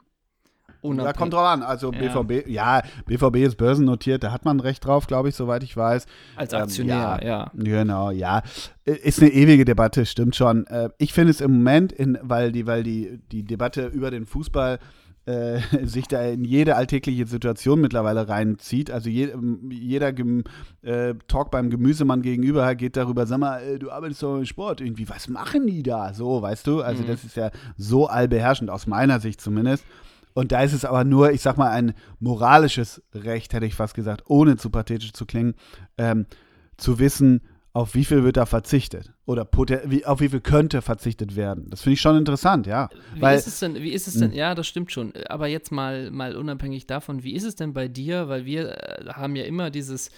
[0.82, 1.14] Unabhängig.
[1.14, 1.62] Ja, kommt drauf an.
[1.62, 2.00] Also ja.
[2.00, 6.08] BVB, ja, BVB ist börsennotiert, da hat man Recht drauf, glaube ich, soweit ich weiß.
[6.36, 7.52] Als Aktionär, ähm, ja, ja.
[7.54, 8.42] Genau, ja.
[8.84, 10.66] Ist eine ewige Debatte, stimmt schon.
[10.68, 14.26] Äh, ich finde es im Moment, in, weil, die, weil die, die Debatte über den
[14.26, 14.80] Fußball
[15.26, 18.92] äh, sich da in jede alltägliche Situation mittlerweile reinzieht.
[18.92, 19.34] Also je,
[19.70, 20.44] jeder Gem
[20.82, 24.82] äh, Talk beim Gemüsemann gegenüber geht darüber, sag mal, äh, du arbeitest doch im Sport,
[24.82, 26.14] irgendwie, was machen die da?
[26.14, 26.82] So, weißt du?
[26.82, 27.08] Also mhm.
[27.08, 29.86] das ist ja so allbeherrschend, aus meiner Sicht zumindest.
[30.34, 33.94] Und da ist es aber nur, ich sag mal, ein moralisches Recht, hätte ich fast
[33.94, 35.56] gesagt, ohne zu pathetisch zu klingen,
[35.98, 36.26] ähm,
[36.78, 37.42] zu wissen,
[37.74, 39.14] auf wie viel wird da verzichtet?
[39.32, 39.48] Oder
[39.86, 41.70] wie, auf wie viel könnte verzichtet werden?
[41.70, 42.90] Das finde ich schon interessant, ja.
[43.16, 44.38] Wie Weil, ist es denn, wie ist es denn, hm.
[44.38, 45.14] ja, das stimmt schon.
[45.28, 48.28] Aber jetzt mal, mal unabhängig davon, wie ist es denn bei dir?
[48.28, 50.12] Weil wir äh, haben ja immer dieses,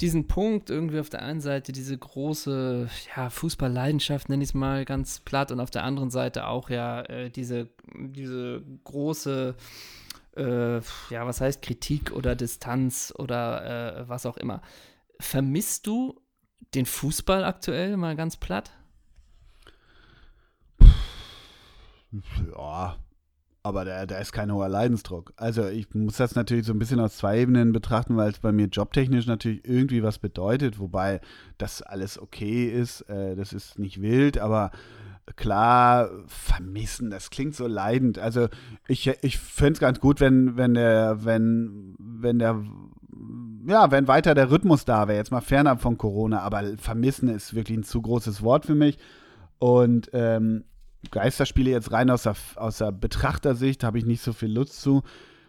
[0.00, 4.84] diesen Punkt irgendwie auf der einen Seite, diese große ja, Fußballleidenschaft, nenne ich es mal
[4.84, 9.54] ganz platt, und auf der anderen Seite auch ja äh, diese, diese große
[10.36, 10.76] äh,
[11.10, 14.60] ja, was heißt Kritik oder Distanz oder äh, was auch immer.
[15.18, 16.20] Vermisst du
[16.74, 18.72] den Fußball aktuell mal ganz platt?
[22.56, 22.96] Ja,
[23.62, 25.32] aber da, da ist kein hoher Leidensdruck.
[25.36, 28.52] Also ich muss das natürlich so ein bisschen aus zwei Ebenen betrachten, weil es bei
[28.52, 31.20] mir jobtechnisch natürlich irgendwie was bedeutet, wobei
[31.58, 34.70] das alles okay ist, äh, das ist nicht wild, aber
[35.34, 38.20] klar, vermissen, das klingt so leidend.
[38.20, 38.48] Also
[38.86, 42.62] ich, ich fände es ganz gut, wenn, wenn der, wenn, wenn der
[43.66, 47.54] ja, wenn weiter der Rhythmus da wäre, jetzt mal fernab von Corona, aber vermissen ist
[47.54, 48.98] wirklich ein zu großes Wort für mich.
[49.58, 50.64] Und ähm,
[51.10, 55.02] Geisterspiele jetzt rein aus der, aus der Betrachtersicht habe ich nicht so viel Lust zu.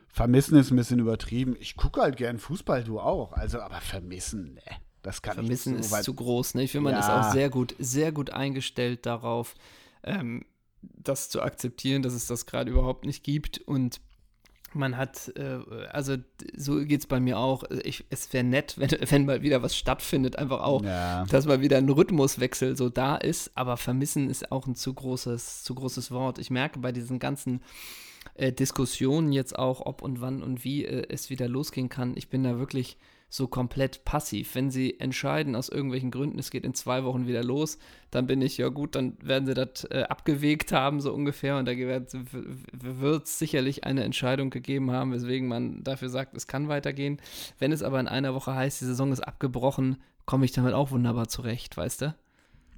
[0.07, 1.55] Vermissen ist ein bisschen übertrieben.
[1.59, 3.33] Ich gucke halt gern Fußball, du auch.
[3.33, 4.61] Also, aber vermissen, ne.
[5.03, 6.63] Das kann vermissen ich so ist zu groß, ne?
[6.63, 6.99] Ich finde, man ja.
[6.99, 9.55] ist auch sehr gut, sehr gut eingestellt darauf,
[10.03, 10.43] ähm,
[10.81, 13.59] das zu akzeptieren, dass es das gerade überhaupt nicht gibt.
[13.59, 14.01] Und
[14.77, 15.59] man hat, äh,
[15.91, 16.15] also
[16.55, 17.63] so geht es bei mir auch.
[17.83, 21.25] Ich, es wäre nett, wenn, wenn mal wieder was stattfindet, einfach auch, ja.
[21.25, 25.63] dass mal wieder ein Rhythmuswechsel so da ist, aber vermissen ist auch ein zu großes,
[25.63, 26.39] zu großes Wort.
[26.39, 27.61] Ich merke bei diesen ganzen
[28.35, 32.29] äh, Diskussionen jetzt auch, ob und wann und wie äh, es wieder losgehen kann, ich
[32.29, 32.97] bin da wirklich
[33.29, 34.55] so komplett passiv.
[34.55, 37.77] Wenn sie entscheiden, aus irgendwelchen Gründen, es geht in zwei Wochen wieder los,
[38.11, 41.57] dann bin ich, ja gut, dann werden sie das äh, abgewegt haben, so ungefähr.
[41.57, 46.69] Und da wird es sicherlich eine Entscheidung gegeben haben, weswegen man dafür sagt, es kann
[46.69, 47.19] weitergehen.
[47.59, 50.91] Wenn es aber in einer Woche heißt, die Saison ist abgebrochen, komme ich damit auch
[50.91, 52.15] wunderbar zurecht, weißt du?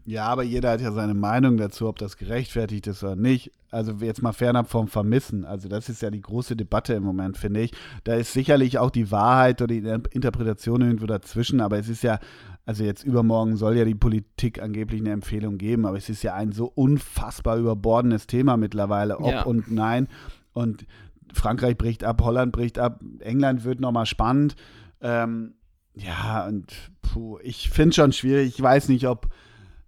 [0.10, 3.52] Ja, aber jeder hat ja seine Meinung dazu, ob das gerechtfertigt ist oder nicht.
[3.69, 5.45] Also jetzt mal fernab vom Vermissen.
[5.45, 7.74] Also das ist ja die große Debatte im Moment, finde ich.
[8.06, 12.17] Da ist sicherlich auch die Wahrheit oder die Interpretation irgendwo dazwischen, aber es ist ja,
[12.65, 16.34] also jetzt übermorgen soll ja die Politik angeblich eine Empfehlung geben, aber es ist ja
[16.34, 19.43] ein so unfassbar überbordendes Thema mittlerweile, ob ja.
[19.43, 20.08] und nein.
[20.54, 20.88] Und
[21.32, 24.56] Frankreich bricht ab, Holland bricht ab, England wird nochmal spannend.
[25.02, 25.54] Ähm,
[25.93, 28.56] ja, und puh, ich finde schon schwierig.
[28.56, 29.30] Ich weiß nicht, ob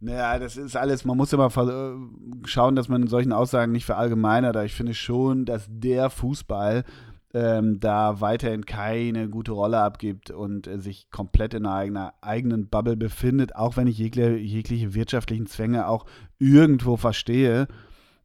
[0.02, 3.86] naja, das ist alles, man muss immer äh, schauen, dass man in solchen Aussagen nicht
[3.86, 6.84] verallgemeinert, ich finde schon, dass der Fußball
[7.34, 12.98] ähm, da weiterhin keine gute Rolle abgibt und äh, sich komplett in einer eigenen Bubble
[12.98, 16.06] befindet, auch wenn ich jegliche, jegliche wirtschaftlichen Zwänge auch
[16.40, 17.68] irgendwo verstehe.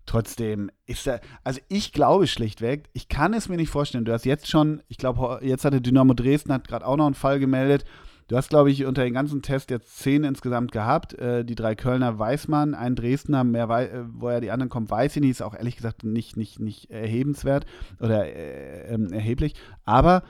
[0.07, 4.05] Trotzdem ist er, also ich glaube schlichtweg, ich kann es mir nicht vorstellen.
[4.05, 7.15] Du hast jetzt schon, ich glaube, jetzt hatte Dynamo Dresden hat gerade auch noch einen
[7.15, 7.85] Fall gemeldet,
[8.29, 11.15] Du hast, glaube ich, unter den ganzen Tests jetzt zehn insgesamt gehabt.
[11.15, 14.91] Äh, die drei Kölner weiß man, ein Dresdner, mehr wei äh, woher die anderen kommen,
[14.91, 15.31] weiß ich nicht.
[15.31, 17.67] Ist auch ehrlich gesagt nicht, nicht, nicht erhebenswert
[18.01, 19.55] oder äh, ähm, erheblich.
[19.85, 20.25] Aber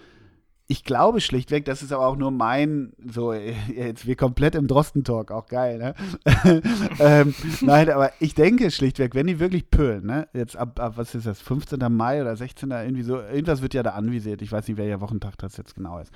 [0.69, 5.31] ich glaube schlichtweg, das ist aber auch nur mein, so, jetzt wir komplett im Drosten-Talk,
[5.31, 5.95] auch geil, ne?
[6.99, 10.29] ähm, nein, aber ich denke schlichtweg, wenn die wirklich pölen, ne?
[10.35, 11.79] Jetzt ab, ab, was ist das, 15.
[11.91, 12.73] Mai oder 16.
[12.73, 16.01] irgendwie so, irgendwas wird ja da anvisiert, ich weiß nicht, welcher Wochentag das jetzt genau
[16.01, 16.11] ist.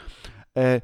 [0.55, 0.81] Äh,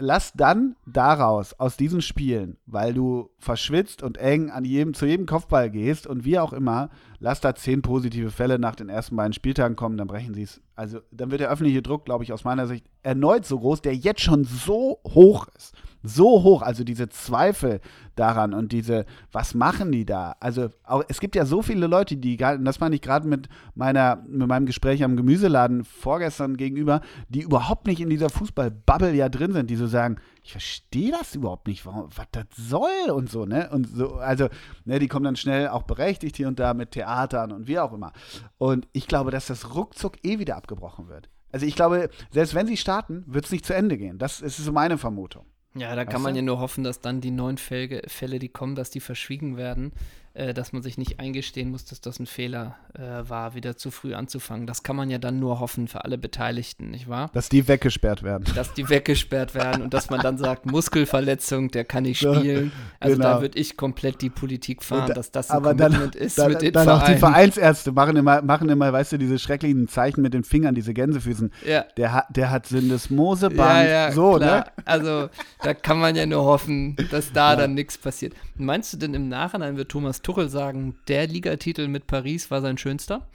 [0.00, 5.26] lass dann daraus, aus diesen Spielen, weil du verschwitzt und eng an jedem, zu jedem
[5.26, 9.32] Kopfball gehst und wie auch immer, lass da zehn positive Fälle nach den ersten beiden
[9.32, 10.60] Spieltagen kommen, dann brechen sie es.
[10.74, 13.94] Also dann wird der öffentliche Druck, glaube ich, aus meiner Sicht erneut so groß, der
[13.94, 17.80] jetzt schon so hoch ist so hoch, also diese Zweifel
[18.16, 20.36] daran und diese, was machen die da?
[20.40, 24.48] Also auch, es gibt ja so viele Leute, die, das meine ich gerade mit mit
[24.48, 29.70] meinem Gespräch am Gemüseladen vorgestern gegenüber, die überhaupt nicht in dieser Fußball-Bubble ja drin sind,
[29.70, 33.68] die so sagen, ich verstehe das überhaupt nicht, warum, was das soll und so, ne?
[33.70, 34.48] Und so, also,
[34.84, 37.92] ne, die kommen dann schnell auch berechtigt hier und da mit Theatern und wie auch
[37.92, 38.12] immer.
[38.58, 41.28] Und ich glaube, dass das ruckzuck eh wieder abgebrochen wird.
[41.52, 44.18] Also ich glaube, selbst wenn sie starten, wird es nicht zu Ende gehen.
[44.18, 45.46] Das ist so meine Vermutung.
[45.74, 48.74] Ja, da kann man ja nur hoffen, dass dann die neuen Fälle, Fälle, die kommen,
[48.74, 49.92] dass die verschwiegen werden
[50.32, 53.90] äh, dass man sich nicht eingestehen muss, dass das ein Fehler äh, war, wieder zu
[53.90, 54.66] früh anzufangen.
[54.66, 57.30] Das kann man ja dann nur hoffen für alle Beteiligten, nicht wahr?
[57.34, 58.44] Dass die weggesperrt werden.
[58.54, 62.70] Dass die weggesperrt werden und dass man dann sagt, Muskelverletzung, der kann nicht spielen.
[63.00, 63.28] Also genau.
[63.28, 66.38] da würde ich komplett die Politik fahren, da, dass das ein aber Commitment dann, ist
[66.38, 67.02] dann, mit den dann Vereinen.
[67.02, 70.76] auch die Vereinsärzte machen immer, machen immer, weißt du, diese schrecklichen Zeichen mit den Fingern,
[70.76, 71.52] diese Gänsefüßen.
[71.66, 71.86] Ja.
[71.96, 73.58] Der, hat, der hat Syndesmoseband.
[73.58, 74.58] Ja, ja, so, klar.
[74.58, 74.64] ne?
[74.84, 75.28] Also
[75.62, 77.56] da kann man ja nur hoffen, dass da ja.
[77.56, 78.34] dann nichts passiert.
[78.54, 82.78] Meinst du denn im Nachhinein wird Thomas Tuchel sagen, der Ligatitel mit Paris war sein
[82.78, 83.28] schönster?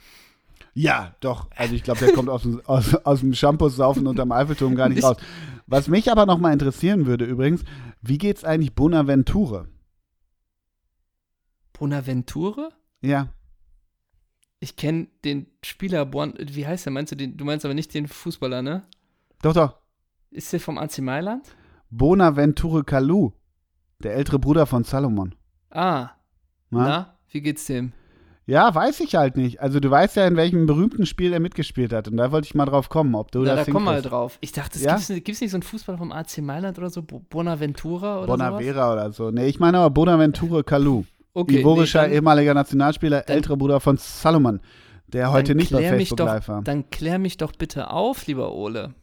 [0.74, 1.48] Ja, doch.
[1.56, 5.02] Also ich glaube, der kommt aus, dem, aus, aus dem Shampoo-Saufen unterm Eiffelturm gar nicht
[5.02, 5.16] raus.
[5.66, 7.64] Was mich aber noch mal interessieren würde übrigens,
[8.02, 9.68] wie geht's eigentlich Bonaventure?
[11.72, 12.70] Bonaventure?
[13.00, 13.28] Ja.
[14.60, 16.92] Ich kenne den Spieler, wie heißt der?
[16.92, 17.36] Meinst du den?
[17.36, 18.82] Du meinst aber nicht den Fußballer, ne?
[19.42, 19.76] Doch, doch.
[20.30, 21.54] Ist der vom AC Mailand?
[21.90, 23.32] Bonaventure Kalou,
[24.00, 25.34] der ältere Bruder von Salomon.
[25.70, 26.10] Ah.
[26.70, 26.88] Na?
[26.88, 27.92] Na, wie geht's dem?
[28.48, 29.60] Ja, weiß ich halt nicht.
[29.60, 32.06] Also du weißt ja, in welchem berühmten Spiel er mitgespielt hat.
[32.06, 34.38] Und da wollte ich mal drauf kommen, ob du Na, das da komm mal drauf.
[34.40, 34.96] Ich dachte, es ja?
[34.96, 37.02] gibt es nicht so einen Fußballer vom AC Mailand oder so?
[37.02, 38.92] Bonaventura oder Bonavera sowas?
[38.92, 39.30] oder so.
[39.32, 41.04] Nee, ich meine aber Bonaventura Kalu.
[41.34, 44.60] Okay, Ivorischer nee, ehemaliger Nationalspieler, dann, älterer Bruder von Salomon,
[45.08, 46.62] der heute nicht bei Facebook doch, live war.
[46.62, 48.94] Dann klär mich doch bitte auf, lieber Ole.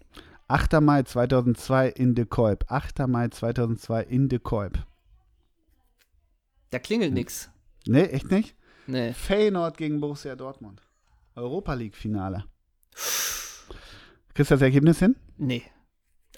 [0.48, 0.82] 8.
[0.82, 2.66] Mai 2002 in De Kolb.
[2.70, 3.08] 8.
[3.08, 4.80] Mai 2002 in De Kolb.
[6.72, 7.16] Da klingelt hm.
[7.16, 7.53] nichts.
[7.88, 8.56] Nee, echt nicht?
[8.88, 9.14] Nee.
[9.14, 10.82] Feyenoord gegen Borussia Dortmund.
[11.36, 12.46] Europa League-Finale.
[14.34, 15.16] Kriegst du das Ergebnis hin?
[15.38, 15.64] Nee.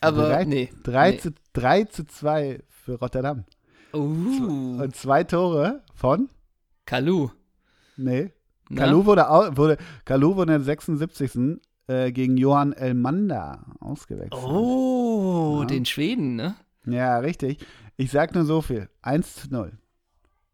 [0.01, 0.69] Aber 3, nee.
[0.84, 1.17] 3, nee.
[1.17, 3.45] Zu, 3 zu 2 für Rotterdam.
[3.93, 4.81] Uh.
[4.81, 6.29] Und zwei Tore von?
[6.86, 7.29] Kalu.
[7.97, 8.34] Nee.
[8.75, 9.21] Kalu wurde,
[9.55, 11.60] wurde, Kalu wurde in der 76.
[11.88, 14.43] Äh, gegen Johann Elmander ausgewechselt.
[14.43, 15.65] Oh, ja.
[15.65, 16.55] den Schweden, ne?
[16.88, 17.63] Ja, richtig.
[17.95, 18.89] Ich sag nur so viel.
[19.03, 19.77] 1 zu 0.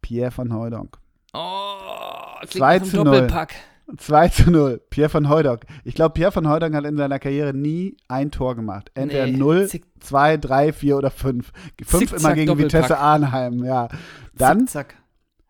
[0.01, 0.97] Pierre van Hooydonk.
[1.33, 3.05] Oh, 2 zu 0.
[3.05, 3.53] Doppelpack.
[3.97, 4.81] 2 zu 0.
[4.89, 5.65] Pierre van Hooydonk.
[5.83, 8.91] Ich glaube, Pierre van Hooydonk hat in seiner Karriere nie ein Tor gemacht.
[8.93, 11.51] Entweder nee, 0, 2, 3, 4 oder 5.
[11.83, 12.73] 5 immer gegen Doppelpack.
[12.73, 13.89] Vitesse Arnheim, ja.
[14.33, 14.67] Dann.
[14.67, 14.95] Zick,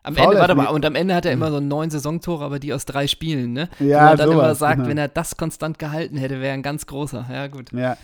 [0.04, 2.72] am Ende, warte mal, und am Ende hat er immer so neun Saisontore, aber die
[2.72, 3.68] aus drei Spielen, ne?
[3.78, 4.88] Ja, Wo man dann sowas, immer sagt, genau.
[4.88, 7.26] wenn er das konstant gehalten hätte, wäre er ein ganz großer.
[7.32, 7.72] Ja, gut.
[7.72, 7.96] Ja.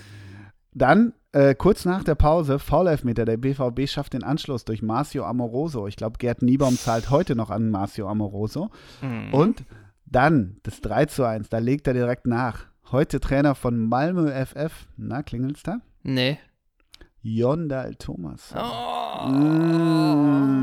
[0.72, 5.86] dann äh, kurz nach der Pause, Foul-Elfmeter, der BVB schafft den Anschluss durch Marcio Amoroso.
[5.86, 8.70] Ich glaube, Gerd Niebaum zahlt heute noch an Marcio Amoroso.
[9.02, 9.34] Mhm.
[9.34, 9.64] Und
[10.06, 12.66] dann das 3 zu 1, da legt er direkt nach.
[12.90, 14.88] Heute Trainer von Malmö FF.
[14.96, 15.80] Na, klingelt's da?
[16.02, 16.38] Nee.
[17.20, 18.54] Jondal Thomas.
[18.56, 19.28] Oh.
[19.28, 20.58] Mm.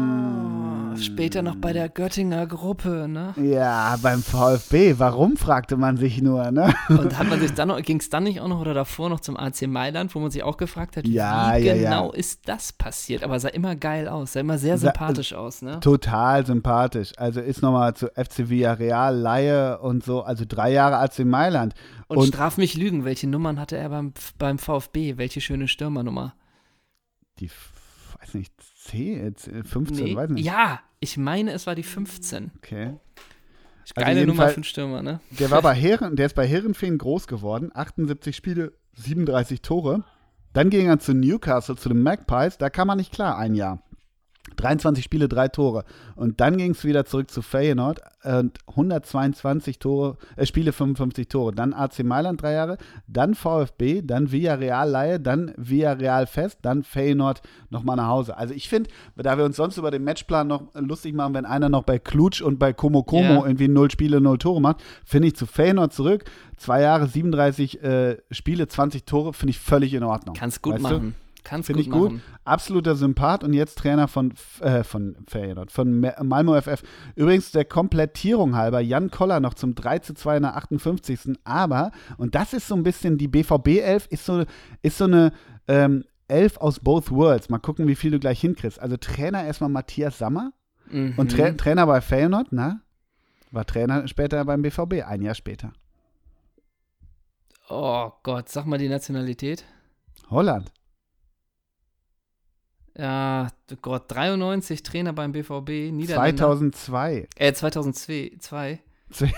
[0.97, 3.33] Später noch bei der Göttinger Gruppe, ne?
[3.37, 4.95] Ja, beim VfB.
[4.97, 6.73] Warum, fragte man sich nur, ne?
[6.89, 9.19] Und hat man sich dann noch, ging es dann nicht auch noch oder davor noch
[9.19, 12.17] zum AC Mailand, wo man sich auch gefragt hat, ja, wie ja, genau ja.
[12.17, 13.23] ist das passiert?
[13.23, 15.79] Aber sah immer geil aus, sah immer sehr sympathisch sah, aus, ne?
[15.79, 17.13] Total sympathisch.
[17.17, 21.73] Also ist nochmal zu FC Villarreal, Laie und so, also drei Jahre AC Mailand.
[22.07, 25.17] Und, und straf mich lügen, welche Nummern hatte er beim, beim VfB?
[25.17, 26.35] Welche schöne Stürmernummer?
[27.39, 27.49] Die,
[28.19, 28.53] weiß nicht,
[28.85, 30.15] 10, 15, nee.
[30.15, 30.45] weiß nicht.
[30.45, 32.51] Ja, ich meine, es war die 15.
[32.57, 32.95] Okay.
[33.93, 35.19] Geile also Nummer für Stürmer, ne?
[35.31, 40.03] Der war bei Herren, der ist bei Herrenfeen groß geworden, 78 Spiele, 37 Tore.
[40.53, 43.83] Dann ging er zu Newcastle, zu den Magpies, da kam er nicht klar, ein Jahr.
[44.55, 45.83] 23 Spiele, drei Tore.
[46.15, 51.53] Und dann ging es wieder zurück zu Feyenoord und 122 Tore, äh, Spiele, 55 Tore.
[51.53, 52.77] Dann AC Mailand drei Jahre,
[53.07, 58.37] dann VfB, dann Villarreal Laie, dann Villarreal Fest, dann Feyenoord nochmal nach Hause.
[58.37, 61.69] Also ich finde, da wir uns sonst über den Matchplan noch lustig machen, wenn einer
[61.69, 63.45] noch bei Klutsch und bei Como Como yeah.
[63.45, 66.25] irgendwie null Spiele, null Tore macht, finde ich zu Feyenoord zurück.
[66.57, 70.35] Zwei Jahre, 37 äh, Spiele, 20 Tore, finde ich völlig in Ordnung.
[70.35, 71.13] Kannst gut machen.
[71.13, 71.24] Du?
[71.45, 72.11] Kannst Finde ich gut.
[72.11, 72.23] Machen.
[72.43, 76.81] Absoluter Sympath und jetzt Trainer von, äh, von Feyenoord, von Malmo FF.
[77.15, 81.37] Übrigens der Komplettierung halber, Jan Koller noch zum 3 zu 2 in der 58.
[81.43, 84.43] Aber, und das ist so ein bisschen, die BVB-Elf ist so,
[84.81, 85.31] ist so eine
[85.67, 87.49] ähm, Elf aus both worlds.
[87.49, 88.79] Mal gucken, wie viel du gleich hinkriegst.
[88.79, 90.51] Also Trainer erstmal Matthias Sammer
[90.89, 91.13] mhm.
[91.15, 92.81] und Tra Trainer bei Feyenoord, na?
[93.51, 95.73] War Trainer später beim BVB, ein Jahr später.
[97.69, 99.63] Oh Gott, sag mal die Nationalität.
[100.31, 100.71] Holland.
[102.97, 103.47] Ja,
[103.81, 106.35] Gott, 93 Trainer beim BVB, Niederlande.
[106.35, 107.27] 2002.
[107.35, 108.31] Äh, 2002.
[108.39, 108.79] 2002.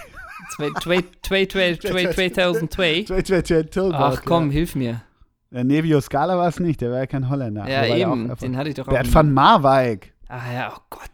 [3.93, 5.01] Ach komm, hilf mir.
[5.49, 7.67] Der Nevio Scala war es nicht, der war ja kein Holländer.
[7.67, 8.91] Ja, eben, den hatte ich doch auch.
[8.91, 10.13] Bert van Marwijk.
[10.27, 11.09] Ah ja, oh Gott,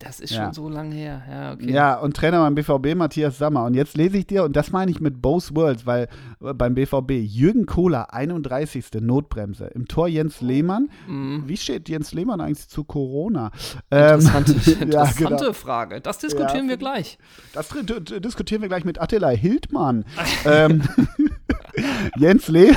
[0.00, 0.44] das ist ja.
[0.44, 1.22] schon so lange her.
[1.30, 1.70] Ja, okay.
[1.70, 3.64] Ja, und Trainer beim BVB Matthias Sammer.
[3.66, 6.08] Und jetzt lese ich dir, und das meine ich mit both worlds, weil
[6.42, 8.86] äh, beim BVB Jürgen Kohler, 31.
[9.00, 9.66] Notbremse.
[9.66, 10.88] Im Tor Jens Lehmann.
[11.06, 11.42] Mhm.
[11.46, 13.50] Wie steht Jens Lehmann eigentlich zu Corona?
[13.90, 15.52] Interessante, ähm, interessante ja, genau.
[15.52, 16.00] Frage.
[16.00, 17.18] Das diskutieren wir gleich.
[17.52, 20.06] Das diskutieren wir gleich mit Attila Hildmann.
[20.46, 20.82] ähm,
[22.16, 22.76] Jens Lehmann.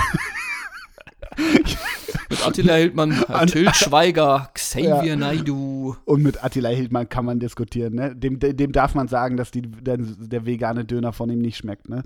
[2.33, 5.15] mit Attila Hildmann, Till Schweiger, Xavier ja.
[5.15, 5.95] Naidu.
[6.05, 7.95] Und mit Attila Hildmann kann man diskutieren.
[7.95, 8.15] Ne?
[8.15, 11.89] Dem, dem darf man sagen, dass die, der, der vegane Döner von ihm nicht schmeckt.
[11.89, 12.03] Ne?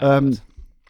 [0.00, 0.36] Ähm,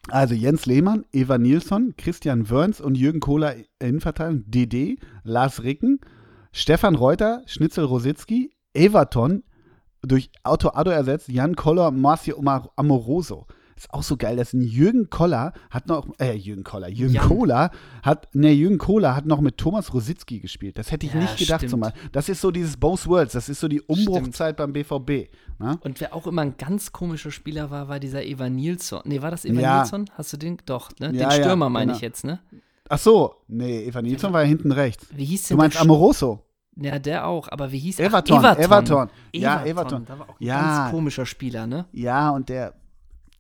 [0.09, 6.01] also Jens Lehmann, Eva Nilsson, Christian Wörns und Jürgen Kohler Innenverteidigung, DD, Lars Ricken,
[6.53, 9.43] Stefan Reuter, Schnitzel Rositzky, Everton,
[10.03, 12.43] durch Auto Addo ersetzt, Jan Koller, Marcio
[12.77, 13.47] Amoroso.
[13.79, 17.29] Ist auch so geil, dass ein Jürgen Koller hat noch, äh, Jürgen Koller, Jürgen Jan.
[17.29, 17.71] Kohler
[18.03, 20.79] hat, ne, Jürgen Kohler hat noch mit Thomas Rositzky gespielt.
[20.79, 21.93] Das hätte ich ja, nicht gedacht zumal.
[22.11, 24.57] Das ist so dieses Both Worlds, das ist so die Umbruchzeit stimmt.
[24.57, 25.31] beim BVB.
[25.61, 25.79] Ne?
[25.83, 29.03] Und wer auch immer ein ganz komischer Spieler war, war dieser Eva Nilsson.
[29.05, 29.77] Ne, war das Eva ja.
[29.79, 30.11] Nilsson?
[30.15, 30.59] Hast du den?
[30.67, 31.13] Doch, ne?
[31.13, 31.97] Ja, den Stürmer meine genau.
[31.97, 32.41] ich jetzt, ne?
[32.89, 35.07] Ach so, nee, Eva Nilsson war ja hinten rechts.
[35.15, 36.43] Wie hieß denn Du meinst Amoroso?
[36.81, 38.45] Ja, der auch, aber wie hieß Everton?
[38.45, 38.65] Ach, Everton.
[38.65, 39.11] Everton.
[39.35, 40.05] Ja, Everton.
[40.05, 40.61] Da war auch ein ja.
[40.61, 41.87] ganz komischer Spieler, ne?
[41.93, 42.75] Ja, und der,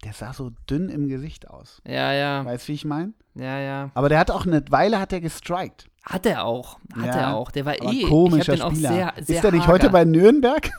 [0.04, 1.82] der sah so dünn im Gesicht aus.
[1.86, 2.44] Ja, ja.
[2.44, 3.12] Weißt du, wie ich meine?
[3.34, 3.90] Ja, ja.
[3.94, 5.88] Aber der hat auch eine Weile hat er gestrikt.
[6.04, 6.78] Hat er auch.
[6.96, 7.50] Hat ja, er auch.
[7.50, 8.02] Der war eh.
[8.02, 8.92] Komischer ich Spieler.
[8.92, 10.70] Sehr, sehr ist der nicht heute bei Nürnberg?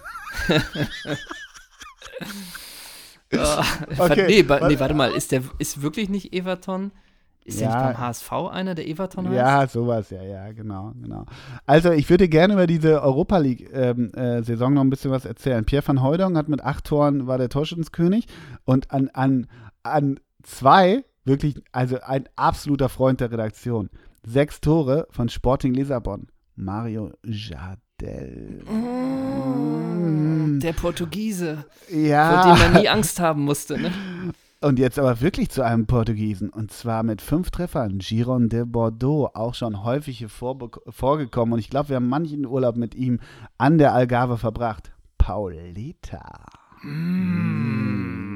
[3.33, 3.37] uh,
[3.99, 4.25] okay.
[4.27, 5.11] nee, nee, warte mal.
[5.11, 6.91] Ist der ist wirklich nicht Everton?
[7.45, 7.69] Ist ja.
[7.69, 9.35] der nicht beim HSV einer, der Everton heißt?
[9.35, 11.25] Ja, sowas, ja, ja, genau, genau.
[11.65, 15.65] Also ich würde gerne über diese Europa League-Saison ähm, äh, noch ein bisschen was erzählen.
[15.65, 18.27] Pierre van Hooydonk hat mit acht Toren, war der Torschützenkönig
[18.65, 19.47] und an, an,
[19.83, 23.89] an zwei, wirklich, also ein absoluter Freund der Redaktion,
[24.25, 28.63] sechs Tore von Sporting Lissabon, Mario Jardel.
[28.65, 32.43] Mm, der Portugiese, ja.
[32.43, 33.91] vor dem man nie Angst haben musste, ne?
[34.61, 36.49] Und jetzt aber wirklich zu einem Portugiesen.
[36.49, 37.99] Und zwar mit fünf Treffern.
[37.99, 41.53] Giron de Bordeaux, auch schon häufig vorgekommen.
[41.53, 43.19] Und ich glaube, wir haben manchen Urlaub mit ihm
[43.57, 44.91] an der Algarve verbracht.
[45.17, 46.45] Paulita.
[46.81, 48.29] Mm?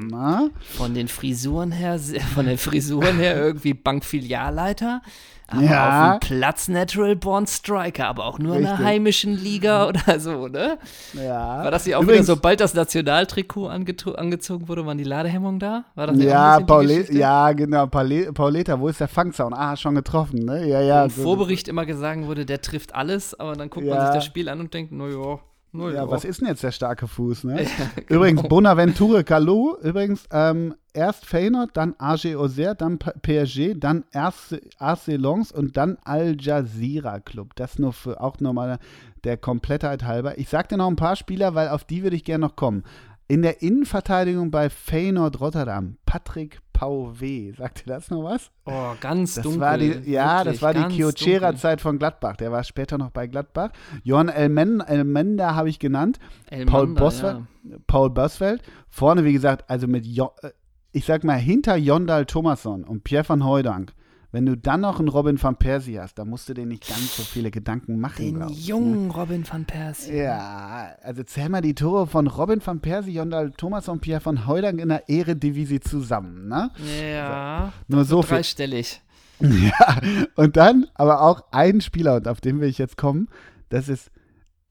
[0.60, 1.98] Von den Frisuren her,
[2.34, 5.02] von den Frisuren her irgendwie Bankfilialleiter.
[5.46, 6.14] Aber Ja.
[6.14, 8.78] auf dem Platz Natural Born Striker, aber auch nur in Richtig.
[8.78, 10.78] der heimischen Liga oder so, ne?
[11.12, 11.64] Ja.
[11.64, 15.84] War das hier auch Übrigens, wieder, sobald das Nationaltrikot angezogen wurde, waren die Ladehemmungen da?
[15.94, 17.86] War das Ja, Paule ja, genau.
[17.86, 19.52] Paule Pauleta, wo ist der Fangzaun?
[19.52, 20.66] Ah, schon getroffen, ne?
[20.66, 21.04] Ja, ja.
[21.04, 24.06] Im so- Vorbericht immer gesagt wurde, der trifft alles, aber dann guckt man Ja.
[24.06, 25.38] sich das Spiel an und denkt, naja,
[25.74, 27.66] Ja, was ist denn jetzt der starke Fuß, ne?
[27.96, 28.20] genau.
[28.20, 35.50] Übrigens, Bonaventure Kalou, übrigens, ähm, erst Feyenoord, dann AG Auxerre, dann PSG, dann AC Lens
[35.50, 37.56] und dann Al Jazeera Club.
[37.56, 38.78] Das nur für auch nochmal
[39.24, 40.38] der Komplettheit halber.
[40.38, 42.84] Ich sag dir noch ein paar Spieler, weil auf die würde ich gerne noch kommen.
[43.26, 47.56] In der Innenverteidigung bei Feyenoord Rotterdam, Patrick Pauvé.
[47.56, 48.50] Sagt dir das noch was?
[48.66, 49.60] Oh, ganz Das dunkel.
[49.60, 52.36] war die, ja, wirklich, das war die ganz Kiochera-Zeit von Gladbach.
[52.36, 53.70] Der war später noch bei Gladbach.
[54.02, 56.18] Johann Elmen, Elmenda habe ich genannt.
[56.50, 56.66] dunkel.
[56.66, 57.76] Paul Bosfeld, ja.
[57.86, 58.62] Paul Bosfeld.
[58.90, 60.50] Vorne, wie gesagt, also mit, jo äh,
[60.92, 63.92] ich sag mal, hinter Jondal Thomasson und Pierre van Hooijdonk.
[64.34, 67.16] Wenn du dann noch einen Robin van Persie hast, da musst du dir nicht ganz
[67.16, 70.10] so viele Gedanken machen, Den glaub ich, jungen Robin van Persie.
[70.10, 70.24] Ne?
[70.24, 74.44] Ja, also zähl mal die Tore von Robin van Persie, Jondal Thomasson und Pierre van
[74.44, 76.72] Hooijdonk in der Eredivisie zusammen, ne?
[77.12, 78.38] Ja, Nur so viel.
[78.38, 79.00] dreistellig.
[79.40, 80.00] Ja,
[80.34, 83.28] und dann aber auch ein Spieler, und auf den will ich jetzt kommen,
[83.68, 84.10] das ist,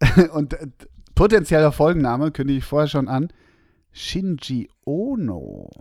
[0.34, 0.68] und äh,
[1.16, 3.30] potenzieller Folgenname kündige ich vorher schon an,
[3.94, 5.70] Shinji Ono.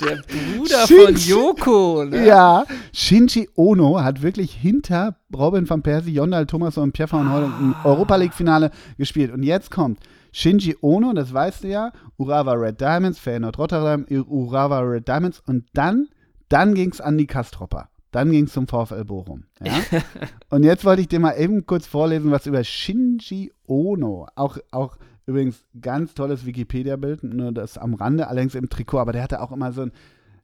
[0.00, 2.26] Der Bruder Shinji- von Yoko, ne?
[2.26, 7.54] Ja, Shinji Ono hat wirklich hinter Robin van Persie, Jondal Thomas und Pierre van Hooijdonk
[7.60, 9.32] im Europa League Finale gespielt.
[9.32, 10.00] Und jetzt kommt
[10.32, 15.64] Shinji Ono, das weißt du ja, Urawa Red Diamonds, Feyenoord Rotterdam, Urawa Red Diamonds und
[15.74, 16.08] dann,
[16.48, 17.88] dann ging es an die Kastropper.
[18.12, 19.44] Dann ging es zum VfL Bochum.
[19.62, 19.74] Ja?
[20.50, 24.96] und jetzt wollte ich dir mal eben kurz vorlesen, was über Shinji Ono, auch, auch
[25.26, 29.52] übrigens ganz tolles Wikipedia-Bild, nur das am Rande, allerdings im Trikot, aber der hatte auch
[29.52, 29.92] immer so ein,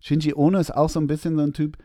[0.01, 1.78] Shinji Ono ist auch so ein bisschen so ein Typ,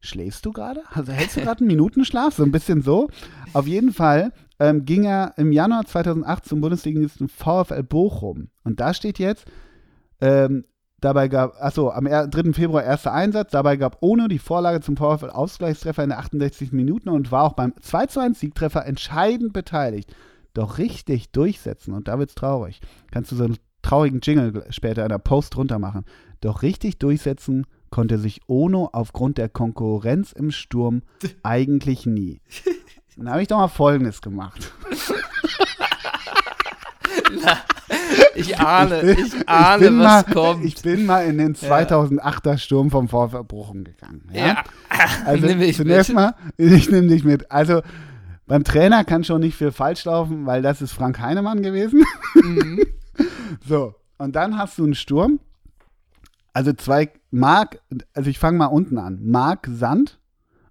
[0.00, 0.82] schläfst du gerade?
[0.92, 2.34] Also hältst du gerade einen Minutenschlaf?
[2.34, 3.08] So ein bisschen so.
[3.52, 8.48] Auf jeden Fall ähm, ging er im Januar 2008 zum Bundesligisten VfL Bochum.
[8.62, 9.46] Und da steht jetzt,
[10.20, 10.64] ähm,
[11.00, 12.52] dabei gab, achso, am er- 3.
[12.52, 16.72] Februar erster Einsatz, dabei gab ohne die Vorlage zum VfL Ausgleichstreffer in der 68.
[16.72, 20.14] Minuten und war auch beim 2 zu 1 Siegtreffer entscheidend beteiligt.
[20.54, 22.80] Doch richtig durchsetzen, und da wird's traurig,
[23.10, 26.04] kannst du so einen traurigen Jingle später in der Post drunter machen.
[26.40, 31.02] Doch richtig durchsetzen konnte sich Ono aufgrund der Konkurrenz im Sturm
[31.42, 32.40] eigentlich nie.
[33.16, 34.72] Dann habe ich doch mal Folgendes gemacht.
[38.34, 40.64] Ich ahne, bin- ich ahne, bin was mal, kommt.
[40.64, 44.28] Ich bin mal in den 2008er Sturm vom Bochum gegangen.
[44.32, 44.46] Ja?
[44.46, 44.64] ja,
[45.26, 45.78] Also zunächst
[46.08, 46.14] mit.
[46.14, 47.50] mal, ich nehme dich mit.
[47.52, 47.82] Also
[48.46, 52.04] beim Trainer kann schon nicht viel falsch laufen, weil das ist Frank Heinemann gewesen.
[52.34, 52.80] Mhm.
[53.68, 55.38] So, und dann hast du einen Sturm.
[56.52, 57.80] Also zwei, Marc,
[58.12, 59.20] also ich fange mal unten an.
[59.22, 60.18] Marc Sand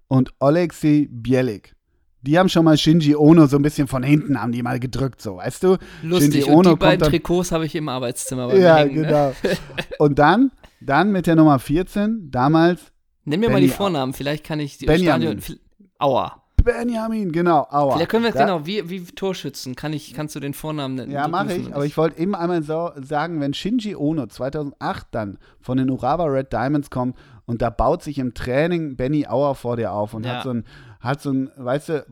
[0.08, 1.74] und Oleksiy Bielik.
[2.20, 5.20] Die haben schon mal Shinji Ono so ein bisschen von hinten, haben die mal gedrückt,
[5.22, 5.76] so, weißt du?
[6.02, 6.32] Lustig.
[6.44, 8.76] Shinji Und Ono die kommt beiden dann- Trikots habe ich im Arbeitszimmer bei mir Ja,
[8.76, 9.00] hängen.
[9.02, 9.06] Ne?
[9.06, 9.32] genau.
[9.98, 10.50] Und dann,
[10.80, 12.92] dann mit der Nummer 14, damals
[13.24, 15.40] Nenn mir mal die Benny- Vornamen, vielleicht kann ich die Benjamin.
[15.40, 15.60] Stadion.
[15.98, 16.43] Aua.
[16.64, 17.94] Benjamin, genau, Aua.
[17.96, 21.12] Vielleicht können wir Da- genau, wie, wie Torschützen, kann ich, kannst du den Vornamen nennen?
[21.12, 21.72] Ja, mache ich.
[21.74, 26.24] Aber ich wollte eben einmal so sagen, wenn Shinji Ono 2008 dann von den Urawa
[26.24, 30.24] Red Diamonds kommt und da baut sich im Training Benny Auer vor dir auf und
[30.26, 30.36] Ja.
[30.38, 30.64] hat so ein,
[31.00, 32.06] hat so ein, weißt du,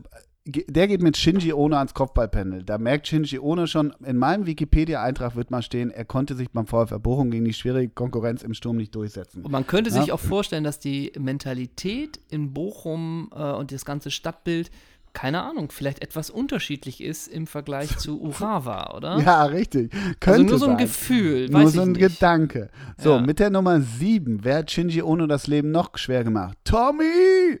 [0.45, 2.63] der geht mit Shinji Ono ans Kopfballpendel.
[2.63, 6.67] Da merkt Shinji Ono schon, in meinem Wikipedia-Eintrag wird mal stehen, er konnte sich beim
[6.67, 9.43] VfR Bochum gegen die schwierige Konkurrenz im Sturm nicht durchsetzen.
[9.45, 10.01] Und man könnte Ja.
[10.01, 14.69] sich auch vorstellen, dass die Mentalität in Bochum äh, und das ganze Stadtbild,
[15.13, 19.19] keine Ahnung, vielleicht etwas unterschiedlich ist im Vergleich zu Urawa, oder?
[19.19, 19.93] Ja, richtig.
[19.93, 20.77] also Könnte nur so ein sein.
[20.87, 22.01] Gefühl, Nur so ein nicht.
[22.01, 22.69] Gedanke.
[22.97, 23.21] So, Ja.
[23.21, 26.57] mit der Nummer 7, wer hat Shinji Ono das Leben noch schwer gemacht?
[26.65, 27.59] Tommy!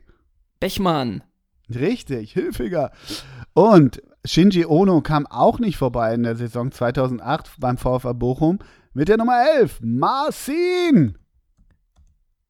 [0.59, 1.23] Bechmann.
[1.75, 2.91] Richtig, hilfiger.
[3.53, 8.59] Und Shinji Ono kam auch nicht vorbei in der Saison 2008 beim VfR Bochum
[8.93, 11.17] mit der Nummer 11, Marcin.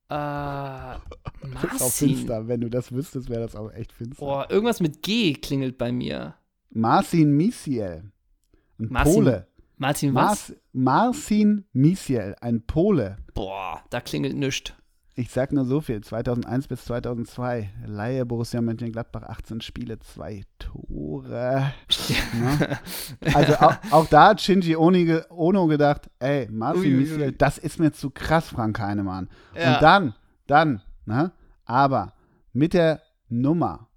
[0.10, 0.16] Äh,
[1.44, 2.10] Das ist auch Marcin.
[2.10, 2.48] finster.
[2.48, 4.24] Wenn du das wüsstest, wäre das auch echt finster.
[4.26, 6.36] Boah, irgendwas mit G klingelt bei mir.
[6.70, 8.12] Marcin Misiel,
[8.80, 9.48] ein Marcin Pole.
[9.78, 10.54] Martin was?
[10.72, 13.18] Mar Marcin Misiel, ein Pole.
[13.34, 14.74] Boah, da klingelt nichts.
[15.16, 21.72] Ich sag nur so viel, 2001 bis 2002, Laie Borussia Mönchengladbach, 18 Spiele, zwei Tore.
[22.34, 22.80] Ne?
[23.36, 26.98] Also auch, auch da hat Shinji Oni Ono gedacht, ey, Marcin Uiuiui.
[26.98, 29.30] Misiel, das ist mir zu krass, Frank Heinemann.
[29.56, 29.76] Ja.
[29.76, 30.16] Und dann,
[30.48, 31.32] dann, ne,
[31.66, 32.14] aber
[32.52, 33.88] mit der Nummer,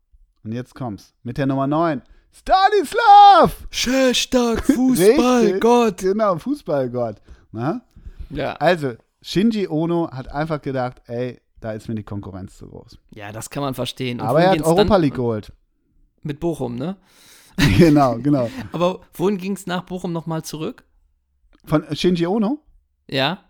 [0.44, 3.66] und jetzt kommt's, mit der Nummer 9, Stanislav!
[3.70, 5.98] Schellstark, Richtig, Gott.
[5.98, 7.16] Genau, Fußballgott.
[7.52, 7.80] Ne?
[8.28, 8.52] Ja.
[8.56, 8.96] Also,
[9.28, 12.96] Shinji Ono hat einfach gedacht, ey, da ist mir die Konkurrenz zu groß.
[13.10, 14.20] Ja, das kann man verstehen.
[14.20, 14.96] Und Aber er hat Europa?
[14.98, 15.52] League geholt.
[16.22, 16.96] Mit Bochum, ne?
[17.76, 18.48] genau, genau.
[18.70, 20.84] Aber wohin ging es nach Bochum nochmal zurück?
[21.64, 22.60] Von Shinji Ono,
[23.10, 23.40] Ja?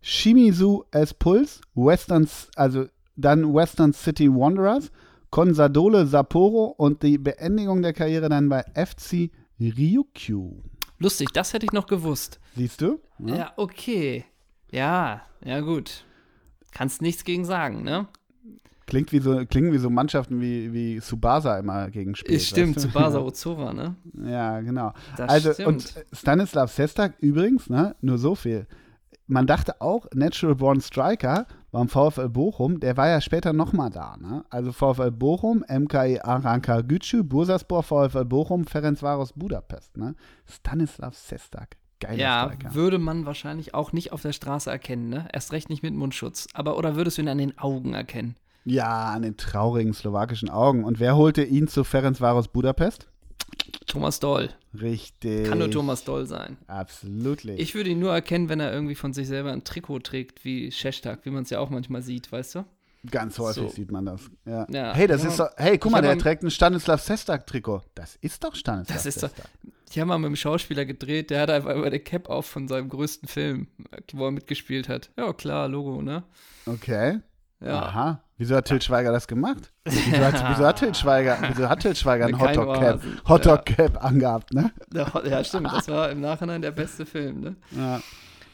[0.00, 4.92] Shimizu S Pulse, Western, also dann Western City Wanderers,
[5.30, 10.62] Consadole Sapporo und die Beendigung der Karriere dann bei FC Ryukyu.
[11.00, 12.38] Lustig, das hätte ich noch gewusst.
[12.54, 13.00] Siehst du?
[13.18, 14.24] Ja, okay.
[14.70, 16.04] Ja, ja, gut.
[16.72, 18.06] Kannst nichts gegen sagen, ne?
[18.86, 22.36] Klingt wie so, klingen wie so Mannschaften wie, wie Subasa immer gegen spielt.
[22.36, 22.88] Ist stimmt, weißt du?
[22.90, 23.96] zu Basa Ozora, ne?
[24.24, 24.92] Ja, genau.
[25.16, 25.68] Das also, stimmt.
[25.68, 28.66] und Stanislav Sestak übrigens, ne, nur so viel.
[29.26, 34.16] Man dachte auch, Natural Born Striker beim VfL Bochum, der war ja später nochmal da.
[34.16, 34.44] Ne?
[34.50, 39.96] Also VfL Bochum, MKI Aranka Gücü, Bursaspor, VfL Bochum, Ferencvaros Budapest.
[39.96, 40.14] Ne?
[40.48, 42.74] Stanislav Sestak, geiler Ja, Striker.
[42.74, 45.28] würde man wahrscheinlich auch nicht auf der Straße erkennen, ne?
[45.32, 46.46] Erst recht nicht mit Mundschutz.
[46.54, 48.36] Aber oder würdest du ihn an den Augen erkennen?
[48.64, 50.84] Ja, an den traurigen slowakischen Augen.
[50.84, 53.06] Und wer holte ihn zu Ferencvaros Budapest?
[53.86, 54.50] Thomas Doll.
[54.80, 55.48] Richtig.
[55.48, 56.56] Kann nur Thomas Doll sein.
[56.66, 57.44] Absolut.
[57.44, 60.72] Ich würde ihn nur erkennen, wenn er irgendwie von sich selber ein Trikot trägt, wie
[60.72, 62.64] Shestak, wie man es ja auch manchmal sieht, weißt du?
[63.08, 63.68] Ganz häufig So.
[63.68, 64.22] sieht man das.
[64.44, 64.66] Ja.
[64.68, 64.92] Ja.
[64.94, 65.28] Hey, das Ja.
[65.28, 67.82] ist doch, hey, guck Ich mal, der trägt ein Stanislav Sestak-Trikot.
[67.94, 69.30] Das ist doch Stanislav Das ist doch-
[69.86, 69.94] Sestak.
[69.94, 72.68] Ich habe mal mit einem Schauspieler gedreht, der hat einfach immer eine Cap auf von
[72.68, 73.68] seinem größten Film,
[74.12, 75.10] wo er mitgespielt hat.
[75.16, 76.24] Ja, klar, Logo, ne?
[76.66, 77.20] Okay.
[77.60, 77.82] Ja.
[77.82, 78.22] Aha.
[78.38, 79.72] Wieso hat Til Schweiger das gemacht?
[79.86, 83.20] Wieso hat, wieso hat Til Schweiger, wieso hat Til Schweiger ein Keine Hotdog-Cap Ohrhasen.
[83.26, 84.72] Hotdog-Cap angehabt, ne?
[84.92, 87.56] Ja, stimmt, das war im Nachhinein der beste Film, ne?
[87.70, 88.00] Ja,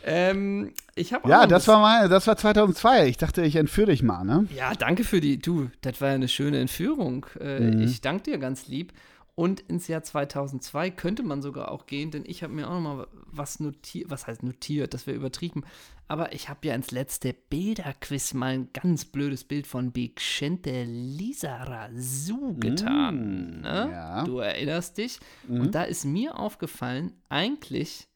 [0.04, 3.06] Ähm, ich habe ja das war mal, das war 2002.
[3.08, 4.46] Ich dachte, ich entführe dich mal, ne?
[4.56, 7.26] Ja, danke für die, du, das war ja eine schöne Entführung.
[7.40, 7.82] Äh, Mhm.
[7.82, 8.92] Ich danke dir ganz lieb.
[9.34, 12.96] Und ins Jahr 2002 könnte man sogar auch gehen, denn ich habe mir auch noch
[12.96, 15.64] mal was notiert, was heißt notiert, das wäre übertrieben.
[16.06, 22.56] Aber ich habe ja ins letzte Bilderquiz mal ein ganz blödes Bild von Vicente Lizarazu
[22.58, 23.60] getan.
[23.60, 23.88] Mm, ne?
[23.90, 24.24] ja.
[24.24, 25.18] Du erinnerst dich.
[25.48, 25.60] Mhm.
[25.62, 28.08] Und da ist mir aufgefallen, eigentlich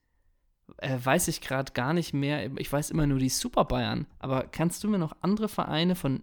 [0.78, 4.42] äh, weiß ich gerade gar nicht mehr, ich weiß immer nur die Super Bayern, aber
[4.48, 6.22] kannst du mir noch andere Vereine von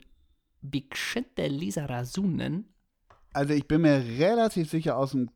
[0.62, 2.73] Vicente Lizarazu nennen?
[3.34, 5.30] Also ich bin mir relativ sicher aus dem.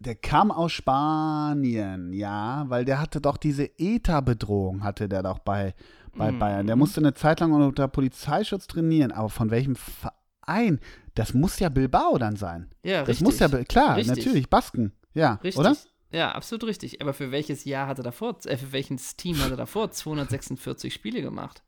[0.00, 5.74] Der kam aus Spanien, ja, weil der hatte doch diese ETA-Bedrohung, hatte der doch bei,
[6.16, 6.38] bei Mhm.
[6.38, 6.66] Bayern.
[6.66, 10.80] Der musste eine Zeit lang unter Polizeischutz trainieren, aber von welchem Verein?
[11.16, 12.70] Das muss ja Bilbao dann sein.
[12.82, 13.24] Ja, Das richtig.
[13.26, 14.16] muss ja, klar, Richtig.
[14.16, 15.58] natürlich, Basken, ja, Richtig.
[15.58, 15.76] oder?
[16.12, 17.02] Ja, absolut richtig.
[17.02, 20.94] Aber für welches Jahr hat er davor, äh, für welches Team hat er davor 246
[20.94, 21.62] Spiele gemacht?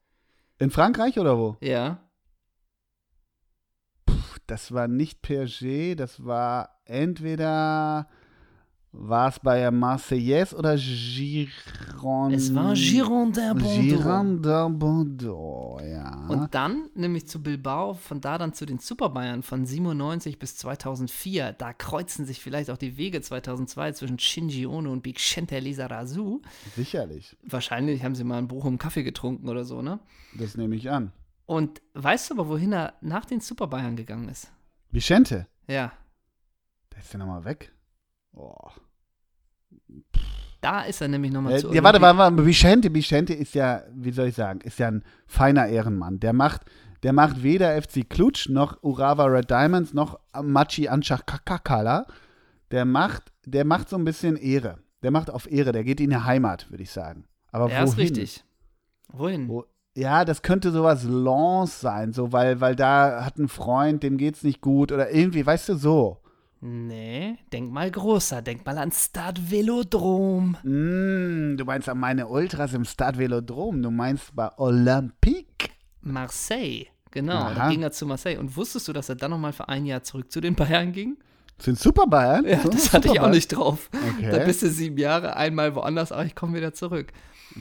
[0.59, 1.57] In Frankreich oder wo?
[1.61, 2.01] Ja.
[4.47, 8.09] Das war nicht PSG, das war entweder
[8.95, 12.35] war es bei Marseillaise oder Giron.
[12.35, 13.81] Es war Girondin Bordeaux.
[13.81, 16.27] Girondin Bordeaux, ja.
[16.29, 20.57] Und dann nämlich zu Bilbao, von da dann zu den Super Bayern von 97 bis
[20.57, 21.55] 2004.
[21.55, 26.43] Da kreuzen sich vielleicht auch die Wege 2002 zwischen Shinji Ono und Vicente Lizarazu.
[26.77, 30.01] Sicherlich, Wahrscheinlich haben sie mal in Bochum Kaffee getrunken oder so, ne?
[30.35, 31.13] das nehme ich an.
[31.47, 34.51] Und weißt du aber, wohin er nach den Super Bayern gegangen ist?
[34.91, 35.93] Vicente, Ja,
[36.93, 37.73] der ist ja nochmal weg.
[38.35, 38.55] Oh.
[40.61, 41.73] da ist er nämlich nochmal Äh, zu.
[41.73, 45.05] ja, warte, warte, warte, Vicente, Vicente ist ja, wie soll ich sagen, ist ja ein
[45.27, 46.21] feiner Ehrenmann.
[46.21, 46.63] Der macht,
[47.03, 52.07] der macht weder FC Klutsch noch Urawa Red Diamonds noch Machi Anchakakala.
[52.71, 54.79] Der macht, der macht so ein bisschen Ehre.
[55.03, 57.25] Der macht auf Ehre, der geht in die Heimat, würde ich sagen.
[57.51, 57.89] Aber Ja, wohin?
[57.89, 58.45] ist richtig.
[59.09, 59.49] Wohin?
[59.49, 59.65] Wo,
[59.95, 64.43] ja, das könnte sowas Lance sein, so, weil, weil da hat ein Freund, dem geht's
[64.43, 66.19] nicht gut oder irgendwie, weißt du, so.
[66.61, 70.57] Nee, denk mal größer, denk mal an Stade Velodrom.
[70.63, 75.71] Mm, du meinst an meine Ultras im Stade Velodrom, du meinst bei Olympique.
[76.01, 76.87] Marseille.
[77.11, 77.55] Genau, Aha.
[77.55, 78.39] da ging er zu Marseille.
[78.39, 81.19] Und wusstest du, dass er dann nochmal für ein Jahr zurück zu den Bayern ging?
[81.59, 82.47] Sind Super Bayern?
[82.47, 83.91] Ja, das hatte ich auch nicht drauf.
[83.93, 84.31] Okay.
[84.31, 87.13] Da bist du sieben Jahre, einmal woanders, aber ich komme wieder zurück.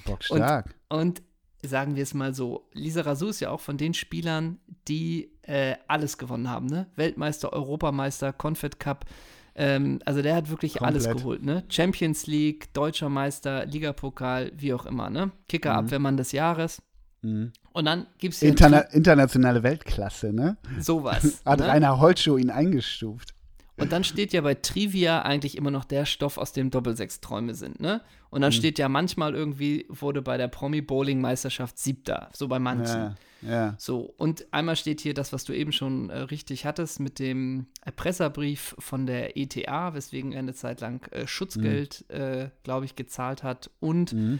[0.05, 0.73] Bock stark.
[0.89, 1.21] Und
[1.63, 5.75] sagen wir es mal so, Lisa Razou ist ja auch von den Spielern, die äh,
[5.87, 6.87] alles gewonnen haben, ne?
[6.95, 9.05] Weltmeister, Europameister, Confed Cup.
[9.53, 11.17] Ähm, also der hat wirklich alles Komplett.
[11.17, 11.63] geholt, ne?
[11.69, 15.31] Champions League, Deutscher Meister, Ligapokal, wie auch immer, ne?
[15.49, 16.81] Kicker-Abwehrmann des Jahres.
[17.21, 17.51] Mhm.
[17.73, 20.57] Und dann gibt es Interna internationale Weltklasse, ne?
[20.79, 21.41] sowas.
[21.45, 21.67] Hat ne?
[21.67, 23.33] Rainer Holtschuh ihn eingestuft.
[23.77, 27.79] Und dann steht ja bei Trivia eigentlich immer noch der Stoff, aus dem Doppelsechsträume sind,
[27.79, 28.01] ne?
[28.29, 28.55] Und dann mhm.
[28.55, 33.15] steht ja manchmal irgendwie, wurde bei der Promi-Bowling-Meisterschaft siebter, so bei manchen.
[33.41, 33.75] Ja, ja.
[33.77, 37.67] So, und einmal steht hier das, was du eben schon äh, richtig hattest, mit dem
[37.83, 42.15] Erpresserbrief von der ETA, weswegen er eine Zeit lang äh, Schutzgeld, mhm.
[42.15, 44.39] äh, glaube ich, gezahlt hat und mhm.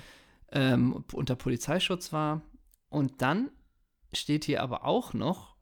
[0.52, 2.42] ähm, unter Polizeischutz war.
[2.90, 3.50] Und dann
[4.14, 5.56] steht hier aber auch noch,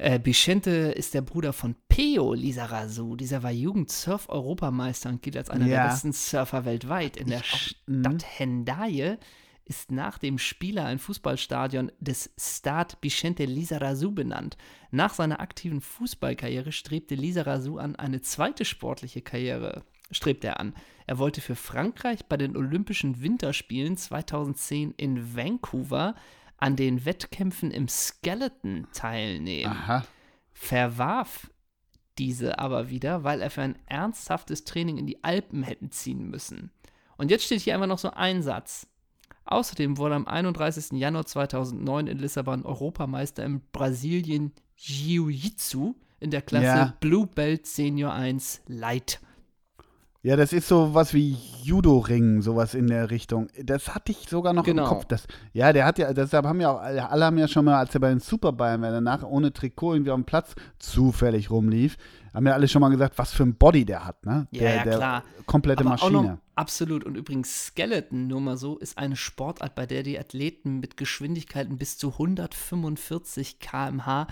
[0.00, 3.14] äh, Bichente ist der Bruder von Peo Lizarazu.
[3.14, 5.82] Dieser war Jugend-Surf-Europameister und gilt als einer ja.
[5.82, 7.18] der besten Surfer weltweit.
[7.18, 8.00] In der auch, mhm.
[8.00, 9.18] Stadt Hendaye
[9.66, 14.56] ist nach dem Spieler ein Fußballstadion des Stade Bichente Lizarazu benannt.
[14.90, 20.72] Nach seiner aktiven Fußballkarriere strebte Lizarazu an, eine zweite sportliche Karriere strebte er an.
[21.06, 26.14] Er wollte für Frankreich bei den Olympischen Winterspielen 2010 in Vancouver
[26.56, 29.72] an den Wettkämpfen im Skeleton teilnehmen.
[29.72, 30.06] Aha.
[30.54, 31.49] Verwarf
[32.20, 36.70] diese aber wieder, weil er für ein ernsthaftes Training in die Alpen hätten ziehen müssen.
[37.16, 38.86] Und jetzt steht hier einfach noch so ein Satz.
[39.46, 40.98] Außerdem wurde am 31.
[40.98, 46.96] Januar 2009 in Lissabon Europameister im Brasilien Jiu-Jitsu in der Klasse ja.
[47.00, 49.20] Blue Belt Senior 1 Light.
[50.22, 53.48] Ja, das ist so was wie Judo-Ring, sowas in der Richtung.
[53.62, 54.82] Das hatte ich sogar noch genau.
[54.82, 55.06] im Kopf.
[55.06, 57.94] Das, ja, der hat ja, deshalb haben ja auch, alle haben ja schon mal, als
[57.94, 61.96] er bei den Super Bayern war, danach ohne Trikot irgendwie auf dem Platz zufällig rumlief,
[62.34, 64.46] haben ja alle schon mal gesagt, was für ein Body der hat, ne?
[64.50, 65.24] Ja, der, ja der klar.
[65.46, 66.22] Komplette Aber Maschine.
[66.22, 67.04] Noch, absolut.
[67.04, 71.78] Und übrigens, Skeleton, nur mal so, ist eine Sportart, bei der die Athleten mit Geschwindigkeiten
[71.78, 74.26] bis zu 145 km/h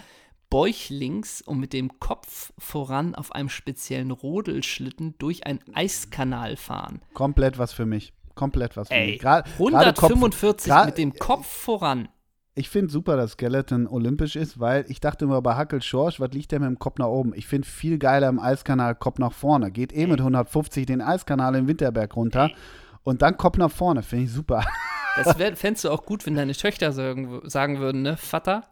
[0.51, 7.03] bäuchlings und mit dem Kopf voran auf einem speziellen Rodelschlitten durch einen Eiskanal fahren.
[7.15, 8.13] Komplett was für mich.
[8.35, 9.21] Komplett was für Ey, mich.
[9.21, 12.09] Gra 145 Kopf, mit dem Kopf voran.
[12.55, 16.31] Ich finde super, dass Skeleton olympisch ist, weil ich dachte immer bei Hackel Schorsch, was
[16.33, 17.33] liegt der mit dem Kopf nach oben?
[17.35, 19.71] Ich finde viel geiler im Eiskanal Kopf nach vorne.
[19.71, 22.57] Geht eh mit 150 den Eiskanal im Winterberg runter Ey.
[23.05, 24.03] und dann Kopf nach vorne.
[24.03, 24.65] Finde ich super.
[25.17, 28.17] Das fändest du auch gut, wenn deine Töchter sagen, sagen würden, ne?
[28.17, 28.65] Vater,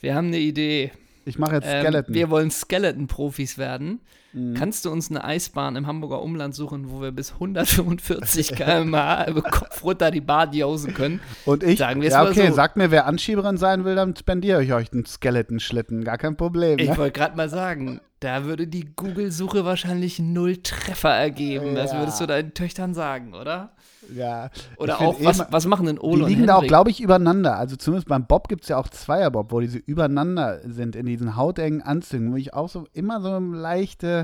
[0.00, 0.90] wir haben eine Idee.
[1.24, 2.14] Ich mache jetzt ähm, Skeleton.
[2.14, 4.00] Ähm, wir wollen Skeleton-Profis werden.
[4.34, 4.54] Mhm.
[4.54, 9.42] Kannst du uns eine Eisbahn im Hamburger Umland suchen, wo wir bis 145 km/h über
[9.42, 11.20] Kopf runter die Bahn jausen können?
[11.44, 12.54] Und ich, Sagen ja okay, so.
[12.54, 16.02] sagt mir, wer Anschieberin sein will, dann spendiere ich euch einen Skeleton-Schlitten.
[16.02, 16.80] Gar kein Problem.
[16.80, 16.96] Ich ne?
[16.96, 21.76] wollte gerade mal sagen, da würde die Google-Suche wahrscheinlich null Treffer ergeben.
[21.76, 21.82] Ja.
[21.82, 23.72] Das würdest du deinen Töchtern sagen, oder?
[24.12, 24.50] Ja.
[24.76, 27.58] Oder auch, was, eh, was machen denn Ole Die liegen da auch, glaube ich, übereinander.
[27.58, 31.36] Also zumindest beim Bob gibt es ja auch Zweierbob, wo diese übereinander sind in diesen
[31.36, 34.23] hautengen Anzügen, wo ich auch so immer so eine leichte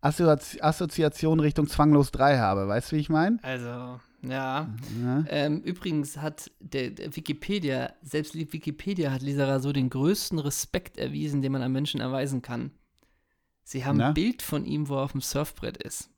[0.00, 2.68] Assozi Assoziation Richtung Zwanglos 3 habe.
[2.68, 3.38] Weißt du, wie ich meine?
[3.42, 4.68] Also, ja.
[5.02, 5.24] ja.
[5.28, 11.42] Ähm, übrigens hat der, der, Wikipedia, selbst Wikipedia hat Lisa Raso den größten Respekt erwiesen,
[11.42, 12.70] den man einem Menschen erweisen kann.
[13.64, 14.08] Sie haben Na?
[14.08, 16.10] ein Bild von ihm, wo er auf dem Surfbrett ist.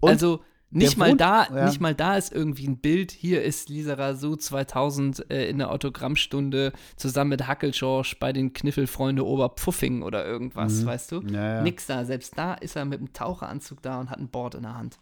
[0.00, 1.66] Und also nicht mal, da, ja.
[1.66, 3.12] nicht mal da ist irgendwie ein Bild.
[3.12, 9.26] Hier ist Lisa Razou 2000 äh, in der Autogrammstunde zusammen mit Hackelschorsch bei den Kniffelfreunde
[9.26, 10.86] Oberpfuffing oder irgendwas, mhm.
[10.86, 11.20] weißt du?
[11.22, 11.62] Ja, ja.
[11.62, 12.04] Nix da.
[12.04, 14.98] Selbst da ist er mit einem Taucheranzug da und hat ein Board in der Hand.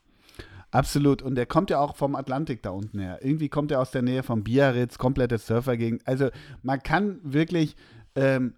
[0.72, 1.22] Absolut.
[1.22, 3.18] Und der kommt ja auch vom Atlantik da unten her.
[3.22, 6.06] Irgendwie kommt er aus der Nähe von Biarritz, komplette Surfergegend.
[6.06, 6.30] Also
[6.62, 7.76] man kann wirklich,
[8.14, 8.54] ähm,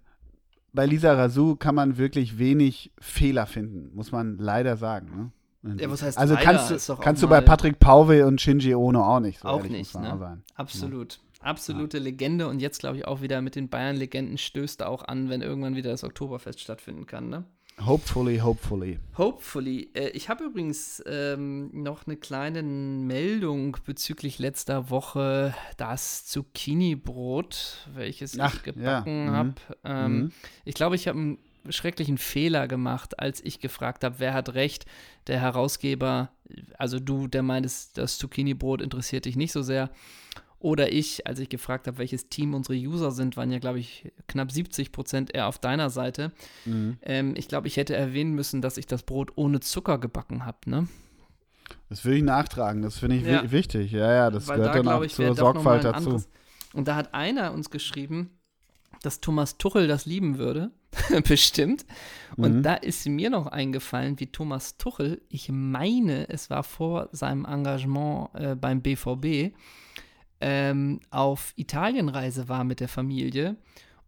[0.73, 5.11] bei Lisa Razou kann man wirklich wenig Fehler finden, muss man leider sagen.
[5.17, 5.31] Ne?
[5.63, 9.21] Ja, was heißt also kannst du, kannst du bei Patrick Pauve und Shinji Ono auch
[9.21, 9.41] nicht.
[9.41, 10.43] So auch nicht, ne?
[10.55, 11.15] Absolut.
[11.15, 11.51] Ja.
[11.51, 12.05] Absolute ja.
[12.05, 15.43] Legende und jetzt glaube ich auch wieder mit den Bayern-Legenden stößt er auch an, wenn
[15.43, 17.45] irgendwann wieder das Oktoberfest stattfinden kann, ne?
[17.87, 18.99] Hopefully, hopefully.
[19.17, 19.89] Hopefully.
[19.95, 28.39] Äh, ich habe übrigens ähm, noch eine kleine Meldung bezüglich letzter Woche das Zucchini-Brot, welches
[28.39, 29.33] Ach, ich gebacken ja.
[29.33, 29.49] habe.
[29.49, 29.55] Mhm.
[29.85, 30.33] Ähm, mhm.
[30.65, 31.39] Ich glaube, ich habe ein
[31.69, 34.87] schrecklichen Fehler gemacht, als ich gefragt habe, wer hat recht.
[35.27, 36.31] Der Herausgeber,
[36.79, 39.91] also du, der meintest, das Zucchini-Brot interessiert dich nicht so sehr.
[40.59, 44.13] Oder ich, als ich gefragt habe, welches Team unsere User sind, waren ja, glaube ich,
[44.29, 46.31] knapp 70 Prozent eher auf deiner Seite.
[46.65, 46.99] Mhm.
[47.03, 50.59] Ähm, ich glaube, ich hätte erwähnen müssen, dass ich das Brot ohne Zucker gebacken habe,
[50.67, 50.89] ne?
[51.89, 53.51] Das will ich nachtragen, das finde ich ja.
[53.51, 53.91] wichtig.
[53.91, 55.97] Ja, ja, das Weil gehört da, dann auch ich, zur Sorgfalt dazu.
[55.97, 56.29] Anderes.
[56.75, 58.31] Und da hat einer uns geschrieben,
[59.03, 60.71] dass Thomas Tuchel das lieben würde.
[61.29, 61.85] Bestimmt.
[62.37, 62.63] Und mhm.
[62.63, 68.31] da ist mir noch eingefallen, wie Thomas Tuchel, ich meine, es war vor seinem Engagement
[68.35, 69.55] äh, beim BVB,
[70.41, 73.57] ähm, auf Italienreise war mit der Familie.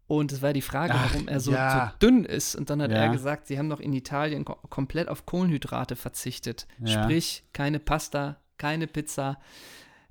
[0.06, 1.94] Und es war die Frage, Ach, warum er so, ja.
[2.00, 2.54] so, dünn ist.
[2.54, 2.98] Und dann hat ja.
[2.98, 6.66] er gesagt, sie haben doch in Italien ko komplett auf Kohlenhydrate verzichtet.
[6.78, 7.02] Ja.
[7.02, 9.38] Sprich, keine Pasta, keine Pizza.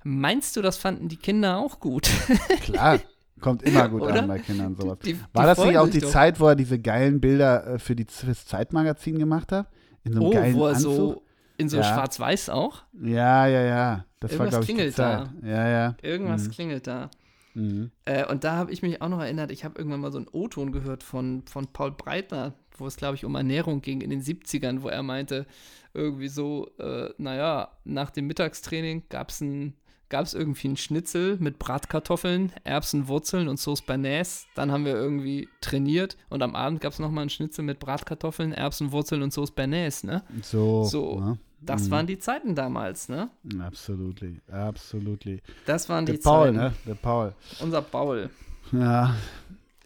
[0.02, 2.10] Meinst du, das fanden die Kinder auch gut?
[2.62, 3.00] Klar,
[3.40, 4.98] Kommt immer gut an bei Kindern sowas.
[5.04, 6.10] Die, die, War das nicht auch die doch.
[6.10, 9.68] Zeit, wo er diese geilen Bilder äh, für die, fürs Zeitmagazin gemacht hat?
[10.04, 10.94] In so einem oh, geilen wo er Anzug?
[10.94, 11.22] so
[11.56, 11.84] in so ja.
[11.84, 12.82] schwarz-weiß auch?
[13.00, 14.04] Ja, ja, ja.
[14.20, 15.32] Das Irgendwas war, ich, klingelt da.
[15.42, 15.96] Ja, ja.
[16.02, 16.50] Irgendwas mhm.
[16.50, 17.10] klingelt da.
[17.54, 17.90] Mhm.
[18.04, 20.28] Äh, und da habe ich mich auch noch erinnert, ich habe irgendwann mal so einen
[20.32, 24.22] O-Ton gehört von, von Paul Breitner, wo es, glaube ich, um Ernährung ging in den
[24.22, 25.46] 70ern, wo er meinte,
[25.92, 29.74] irgendwie so, äh, naja, nach dem Mittagstraining gab es ein
[30.14, 34.46] gab es irgendwie einen Schnitzel mit Bratkartoffeln, Erbsen, Wurzeln und Sauce Bernays.
[34.54, 38.52] Dann haben wir irgendwie trainiert und am Abend gab es nochmal einen Schnitzel mit Bratkartoffeln,
[38.52, 40.22] Erbsen, Wurzeln und Sauce Bernays, ne?
[40.42, 40.84] So.
[40.84, 41.18] So.
[41.18, 41.38] Ne?
[41.60, 41.90] Das mhm.
[41.90, 43.28] waren die Zeiten damals, ne?
[43.58, 45.42] Absolutely, absolutely.
[45.66, 46.56] Das waren Der die Paul, Zeiten.
[46.58, 46.72] ne?
[46.86, 47.34] Der Paul.
[47.58, 48.30] Unser Paul.
[48.70, 49.16] Ja.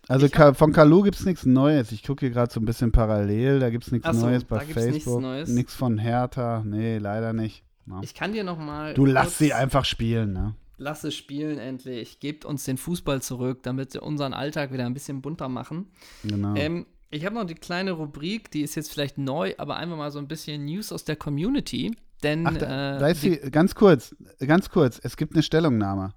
[0.08, 1.90] Also von Kalu gibt es nichts Neues.
[1.90, 3.60] Ich gucke hier gerade so ein bisschen parallel.
[3.60, 5.22] Da gibt es nichts so, Neues bei Facebook.
[5.48, 6.62] Nichts von Hertha.
[6.66, 7.64] Nee, leider nicht.
[7.88, 8.00] No.
[8.02, 8.94] Ich kann dir noch mal.
[8.94, 10.54] Du lass sie einfach spielen, ne?
[10.76, 12.20] Lass es spielen endlich.
[12.20, 15.90] Gebt uns den Fußball zurück, damit wir unseren Alltag wieder ein bisschen bunter machen.
[16.22, 16.54] Genau.
[16.54, 20.10] Ähm, ich habe noch die kleine Rubrik, die ist jetzt vielleicht neu, aber einfach mal
[20.10, 21.96] so ein bisschen News aus der Community.
[22.22, 22.46] Denn.
[22.46, 24.14] Ach, da, äh, da ist sie, ganz kurz,
[24.46, 25.00] ganz kurz.
[25.02, 26.14] Es gibt eine Stellungnahme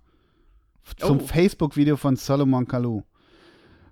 [0.98, 1.26] zum oh.
[1.26, 3.04] Facebook-Video von Solomon Kalou.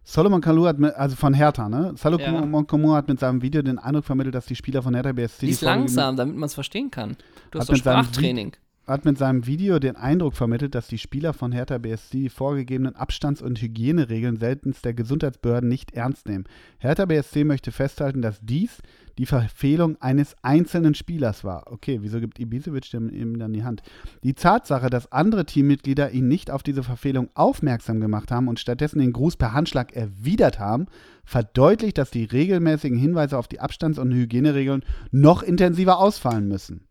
[0.10, 1.93] Solomon Kalou hat mit, also von Hertha, ne?
[1.95, 2.95] Solomon ja.
[2.95, 5.45] Hat mit seinem Video den Eindruck vermittelt, dass die Spieler von Hertha BSC.
[5.45, 7.16] Die ist langsam, damit man es verstehen kann.
[7.51, 8.53] Du hast doch Sprachtraining
[8.90, 12.96] hat mit seinem Video den Eindruck vermittelt, dass die Spieler von Hertha BSC die vorgegebenen
[12.96, 16.46] Abstands- und Hygieneregeln seitens der Gesundheitsbehörden nicht ernst nehmen.
[16.80, 18.82] Hertha BSC möchte festhalten, dass dies
[19.20, 21.72] die Verfehlung eines einzelnen Spielers war.
[21.72, 23.84] Okay, wieso gibt Ibisevic dem ihm dann die Hand?
[24.24, 29.00] Die Tatsache, dass andere Teammitglieder ihn nicht auf diese Verfehlung aufmerksam gemacht haben und stattdessen
[29.00, 30.88] den Gruß per Handschlag erwidert haben,
[31.26, 36.89] verdeutlicht, dass die regelmäßigen Hinweise auf die Abstands- und Hygieneregeln noch intensiver ausfallen müssen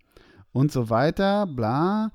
[0.59, 2.11] und so weiter, bla.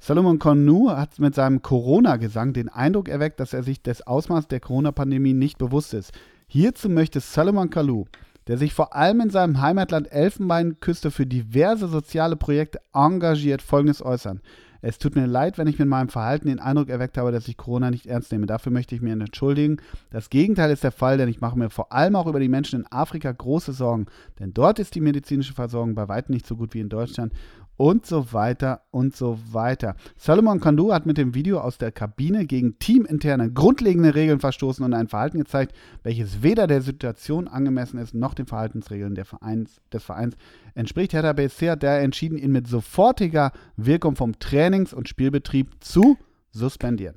[0.00, 4.58] Solomon Konu hat mit seinem Corona-Gesang den Eindruck erweckt, dass er sich des Ausmaßes der
[4.58, 6.12] Corona-Pandemie nicht bewusst ist.
[6.48, 8.06] Hierzu möchte Solomon Kalou,
[8.48, 14.40] der sich vor allem in seinem Heimatland Elfenbeinküste für diverse soziale Projekte engagiert, Folgendes äußern.
[14.82, 17.56] Es tut mir leid, wenn ich mit meinem Verhalten den Eindruck erweckt habe, dass ich
[17.56, 18.46] Corona nicht ernst nehme.
[18.46, 19.76] Dafür möchte ich mir entschuldigen.
[20.10, 22.80] Das Gegenteil ist der Fall, denn ich mache mir vor allem auch über die Menschen
[22.80, 24.06] in Afrika große Sorgen.
[24.38, 27.34] Denn dort ist die medizinische Versorgung bei weitem nicht so gut wie in Deutschland
[27.80, 29.96] und so weiter und so weiter.
[30.18, 34.92] Solomon Kandu hat mit dem Video aus der Kabine gegen teaminterne grundlegende Regeln verstoßen und
[34.92, 40.36] ein Verhalten gezeigt, welches weder der Situation angemessen ist noch den Verhaltensregeln Vereins, des Vereins
[40.74, 41.14] entspricht.
[41.14, 46.18] Hertha BSC hat daher entschieden, ihn mit sofortiger Wirkung vom Trainings- und Spielbetrieb zu
[46.50, 47.16] suspendieren.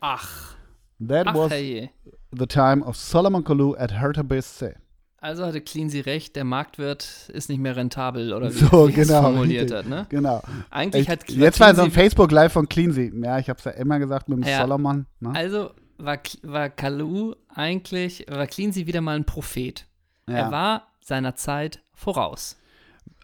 [0.00, 0.56] Ach.
[0.98, 1.90] That Ach, was hey.
[2.36, 4.74] the time of Solomon Kalou at Hertha BSC.
[5.22, 9.22] Also hatte Cleansy recht, der Marktwirt ist nicht mehr rentabel, oder wie, so, wie genau,
[9.22, 10.04] formuliert hat, ne?
[10.08, 10.42] Genau.
[10.68, 13.12] Eigentlich ich, hat Jetzt war so ein Facebook Live von Cleansy.
[13.22, 15.06] Ja, ich habe es ja immer gesagt mit dem ja, Solomon.
[15.20, 15.30] Ne?
[15.32, 19.86] Also war, war Kalu eigentlich, war Cleansy wieder mal ein Prophet.
[20.28, 20.34] Ja.
[20.34, 22.56] Er war seiner Zeit voraus.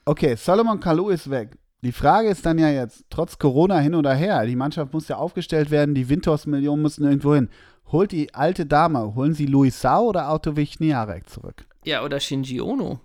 [0.05, 1.59] Okay, Solomon Kalu ist weg.
[1.82, 5.16] Die Frage ist dann ja jetzt, trotz Corona hin oder her, die Mannschaft muss ja
[5.16, 7.49] aufgestellt werden, die Windhorst-Millionen müssen irgendwo hin.
[7.91, 11.66] Holt die alte Dame, holen sie Luis Sau oder Auto Wichniarek zurück?
[11.84, 13.01] Ja, oder Shinji Ono.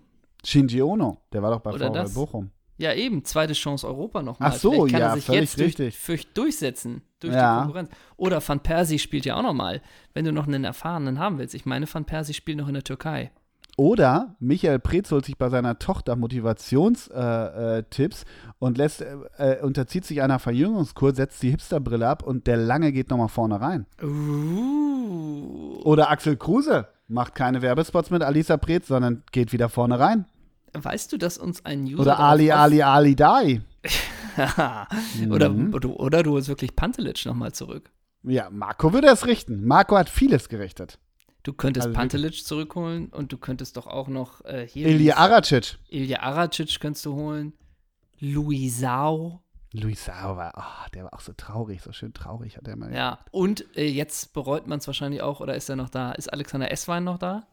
[0.46, 2.52] Shinji Ono, der war doch bei VfL Bochum.
[2.78, 4.50] Ja, eben, zweite Chance Europa nochmal.
[4.52, 6.06] Ach so, Vielleicht kann ja, er sich jetzt richtig.
[6.06, 7.56] Durch, durchsetzen, durch ja.
[7.56, 7.90] die Konkurrenz.
[8.18, 9.82] Oder Van Persie spielt ja auch nochmal,
[10.14, 11.56] wenn du noch einen Erfahrenen haben willst.
[11.56, 13.32] Ich meine, Van Persie spielt noch in der Türkei.
[13.76, 18.26] Oder Michael Preetz holt sich bei seiner Tochter Motivationstipps äh, äh,
[18.59, 22.91] und lässt, äh, äh, unterzieht sich einer Verjüngungskur, setzt die Hipsterbrille ab und der Lange
[22.91, 23.88] geht nochmal vorne rein.
[24.01, 25.82] Uh.
[25.84, 30.26] Oder Axel Kruse macht keine Werbespots mit Alisa Preetz, sondern geht wieder vorne rein.
[30.74, 32.01] Weißt du, dass uns ein User.
[32.01, 33.61] Oder Ali, Ali, Ali Dai.
[35.30, 35.74] oder, mhm.
[35.74, 37.91] oder, oder, du holst wirklich Pantelic nochmal zurück.
[38.24, 39.65] Ja, Marco würde es richten.
[39.65, 40.99] Marco hat vieles gerichtet.
[41.44, 44.88] Du könntest also Pantelic zurückholen und du könntest doch auch noch äh, hier.
[44.88, 45.78] Ilya Aracic.
[45.89, 47.54] Ilya Aracic könntest du holen.
[48.20, 49.41] Luisao.
[49.74, 52.94] Luisao war, oh, der war auch so traurig, so schön traurig hat er mal.
[52.94, 56.14] Ja, und äh, jetzt bereut man es wahrscheinlich auch, oder ist er noch da?
[56.14, 57.46] Ist Alexander Esswein noch da?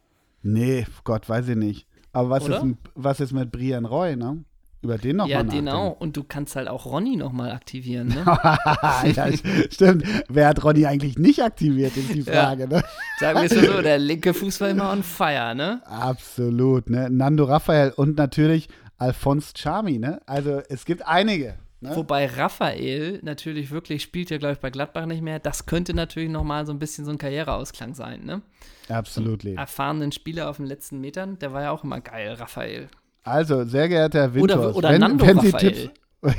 [0.43, 1.86] Nee, Gott, weiß ich nicht.
[2.12, 2.62] Aber was, ist,
[2.95, 4.45] was ist mit Brian Roy, ne?
[4.83, 6.01] Über den nochmal Ja, den auch.
[6.01, 8.24] Und du kannst halt auch Ronny nochmal aktivieren, ne?
[8.24, 9.26] ja,
[9.70, 10.05] stimmt.
[10.28, 12.78] Wer hat Ronny eigentlich nicht aktiviert, ist die Frage, ja.
[12.78, 12.85] ne?
[13.18, 15.83] Sagen wir es so, der linke Fuß war immer on fire, ne?
[15.85, 17.11] Absolut, ne?
[17.11, 20.22] Nando Raphael und natürlich Alphonse Chami, ne?
[20.26, 21.57] Also es gibt einige.
[21.83, 21.97] Ne?
[21.97, 25.39] Wobei Raphael natürlich wirklich spielt ja, glaube ich, bei Gladbach nicht mehr.
[25.39, 28.43] Das könnte natürlich nochmal so ein bisschen so ein Karriereausklang sein, ne?
[28.89, 29.43] Absolut.
[29.43, 32.89] So erfahrenen Spieler auf den letzten Metern, der war ja auch immer geil, Raphael.
[33.22, 35.88] Also, sehr geehrter Herr Winters, oder, oder wenn, Nando wenn Sie Tipps,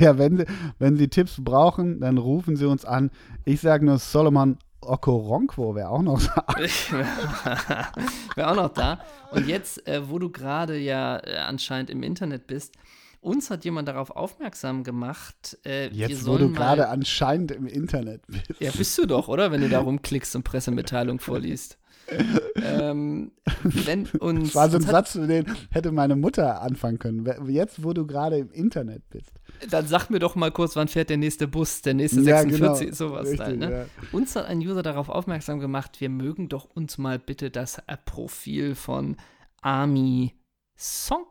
[0.00, 0.44] ja, wenn Sie,
[0.78, 3.10] wenn Sie Tipps brauchen, dann rufen Sie uns an.
[3.44, 6.44] Ich sage nur Solomon Okoronkwo wäre auch noch da.
[8.34, 9.00] wäre auch noch da.
[9.30, 12.74] Und jetzt, äh, wo du gerade ja äh, anscheinend im Internet bist,
[13.22, 15.56] uns hat jemand darauf aufmerksam gemacht.
[15.64, 18.60] Äh, Jetzt, wo du gerade anscheinend im Internet bist.
[18.60, 19.52] Ja, bist du doch, oder?
[19.52, 21.78] Wenn du da rumklickst und Pressemitteilung vorliest.
[22.56, 23.30] ähm,
[23.62, 27.24] wenn uns, das war so ein Satz, den hätte meine Mutter anfangen können.
[27.48, 29.32] Jetzt, wo du gerade im Internet bist.
[29.70, 32.84] Dann sag mir doch mal kurz, wann fährt der nächste Bus, der nächste 46, ja,
[32.84, 32.94] genau.
[32.94, 33.70] sowas Richtig, halt, ne?
[33.70, 33.84] ja.
[34.10, 38.74] Uns hat ein User darauf aufmerksam gemacht, wir mögen doch uns mal bitte das Profil
[38.74, 39.16] von
[39.60, 40.34] Army
[40.76, 41.28] Song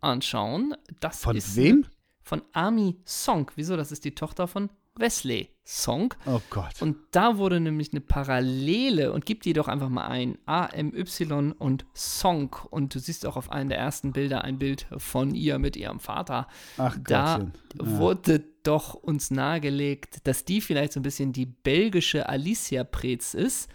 [0.00, 0.74] anschauen.
[1.00, 1.86] Das von ist wem?
[2.22, 3.50] Von Army Song.
[3.56, 3.76] Wieso?
[3.76, 6.14] Das ist die Tochter von Wesley Song.
[6.26, 6.80] Oh Gott.
[6.80, 10.36] Und da wurde nämlich eine Parallele und gib die doch einfach mal ein.
[10.46, 12.54] A-M-Y und Song.
[12.70, 16.00] Und du siehst auch auf einem der ersten Bilder ein Bild von ihr mit ihrem
[16.00, 16.48] Vater.
[16.76, 17.50] Ach Da ja.
[17.78, 23.70] wurde doch uns nahegelegt, dass die vielleicht so ein bisschen die belgische Alicia Preetz ist.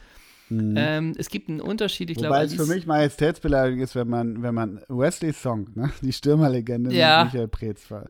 [0.50, 0.76] Mhm.
[0.78, 2.36] Ähm, es gibt einen Unterschied, ich glaube.
[2.36, 5.92] Wobei es für mich Majestätsbeleidigung ist, wenn man, wenn man Wesley Song, ne?
[6.02, 7.24] die Stürmerlegende ja.
[7.24, 8.06] mit Michael Preetz war.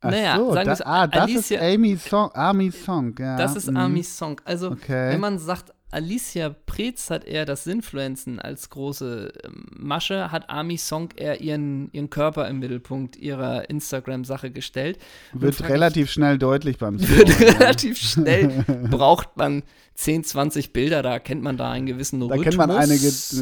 [0.00, 3.36] Ach naja, so, sagen da, ah, das Alicia, ist Amy Song, Army Song, ja.
[3.36, 3.76] Das ist mhm.
[3.76, 4.40] Army Song.
[4.44, 5.10] Also, okay.
[5.10, 10.78] wenn man sagt, Alicia Preetz hat eher das Sinfluenzen als große ähm, Masche, hat Army
[10.78, 14.98] Song eher ihren, ihren Körper im Mittelpunkt ihrer Instagram-Sache gestellt.
[15.32, 17.08] Wird relativ ich, schnell deutlich beim Song.
[17.08, 19.62] Wird relativ schnell, braucht man
[19.94, 22.44] 10, 20 Bilder, da kennt man da einen gewissen da Rhythmus.
[22.44, 22.92] Da kennt man eine,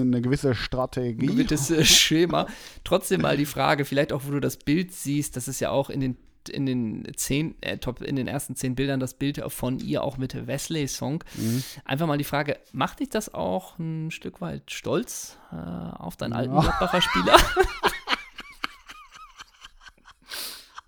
[0.00, 1.30] eine gewisse Strategie.
[1.30, 2.46] Ein gewisses Schema.
[2.84, 5.88] Trotzdem mal die Frage, vielleicht auch, wo du das Bild siehst, das ist ja auch
[5.88, 6.16] in den
[6.48, 10.16] in den zehn, äh, top, in den ersten zehn Bildern das Bild von ihr auch
[10.16, 11.24] mit Wesley-Song.
[11.34, 11.64] Mhm.
[11.84, 16.32] Einfach mal die Frage, macht dich das auch ein Stück weit stolz äh, auf deinen
[16.32, 17.36] alten Gladbacher Spieler?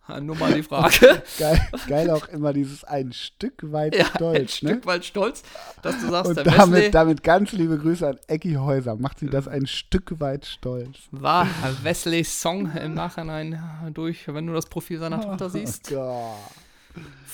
[0.21, 1.23] Nur mal die Frage.
[1.39, 4.37] Geil, geil auch immer dieses ein Stück weit ja, stolz.
[4.63, 4.73] Ein ne?
[4.75, 5.43] Stück weit stolz,
[5.83, 8.97] dass du sagst, Und damit, Wesley, damit ganz liebe Grüße an Ecki Häuser.
[8.97, 10.97] Macht sie das ein Stück weit stolz.
[11.11, 11.49] War
[11.83, 13.61] Wesleys Song im Nachhinein
[13.93, 15.93] durch, wenn du das Profil seiner Tochter siehst.
[15.93, 16.66] Oh Gott.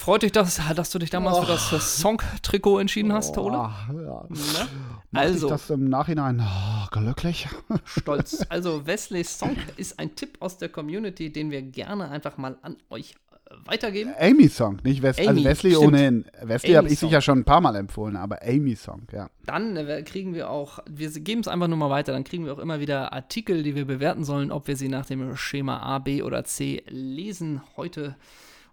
[0.03, 1.43] Freut dich, dass, dass du dich damals oh.
[1.43, 3.57] für das Song-Trikot entschieden hast, Ole?
[3.57, 4.25] Oh, ja.
[4.29, 4.69] Ne?
[5.13, 5.49] Also.
[5.49, 7.47] das im Nachhinein oh, glücklich.
[7.85, 8.45] Stolz.
[8.49, 12.79] Also, Wesleys Song ist ein Tipp aus der Community, den wir gerne einfach mal an
[12.91, 13.15] euch
[13.49, 14.13] äh, weitergeben.
[14.19, 15.87] Amy Song, nicht Wes Amy, also Wesley stimmt.
[15.87, 16.25] ohnehin.
[16.43, 19.31] Wesley habe ich sicher schon ein paar Mal empfohlen, aber Amy Song, ja.
[19.47, 22.55] Dann äh, kriegen wir auch, wir geben es einfach nur mal weiter, dann kriegen wir
[22.55, 26.01] auch immer wieder Artikel, die wir bewerten sollen, ob wir sie nach dem Schema A,
[26.01, 27.61] B oder C lesen.
[27.77, 28.17] Heute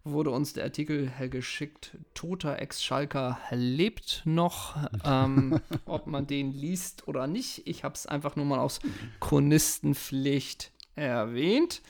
[0.03, 4.77] wurde uns der Artikel geschickt, toter Ex-Schalker lebt noch.
[5.03, 8.79] Ähm, ob man den liest oder nicht, ich habe es einfach nur mal aus
[9.19, 11.81] Chronistenpflicht erwähnt.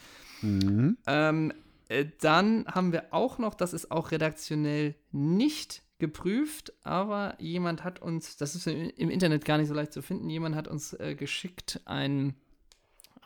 [0.41, 0.97] Mhm.
[1.07, 1.53] Ähm,
[1.89, 8.01] äh, dann haben wir auch noch, das ist auch redaktionell nicht geprüft, aber jemand hat
[8.01, 11.15] uns, das ist im Internet gar nicht so leicht zu finden, jemand hat uns äh,
[11.15, 12.35] geschickt ein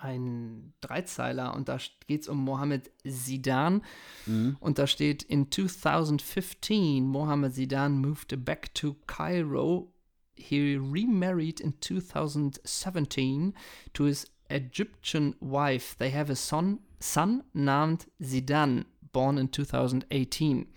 [0.03, 1.77] ein Dreizeiler und da
[2.07, 3.81] geht es um Mohammed Zidane.
[4.25, 4.57] Mhm.
[4.59, 9.91] Und da steht: In 2015, Mohammed Zidane moved back to Cairo.
[10.35, 13.53] He remarried in 2017
[13.93, 15.95] to his Egyptian wife.
[15.97, 20.67] They have a son, son named Zidane, born in 2018.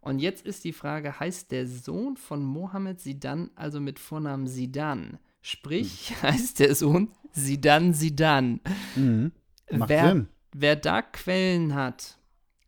[0.00, 5.18] Und jetzt ist die Frage: Heißt der Sohn von Mohammed Zidane also mit Vornamen Zidane?
[5.42, 6.22] Sprich, mhm.
[6.22, 8.60] heißt der Sohn Sidan Sidan.
[8.96, 9.32] Mhm.
[9.70, 10.28] Macht wer, Sinn.
[10.52, 12.18] wer da Quellen hat,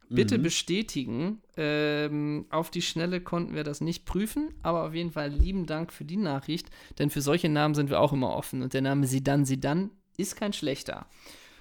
[0.08, 0.42] bitte Mhm.
[0.42, 1.42] bestätigen.
[1.56, 5.92] Ähm, auf die Schnelle konnten wir das nicht prüfen, aber auf jeden Fall lieben Dank
[5.92, 8.62] für die Nachricht, denn für solche Namen sind wir auch immer offen.
[8.62, 11.06] Und der Name Sidan Sidan ist kein schlechter.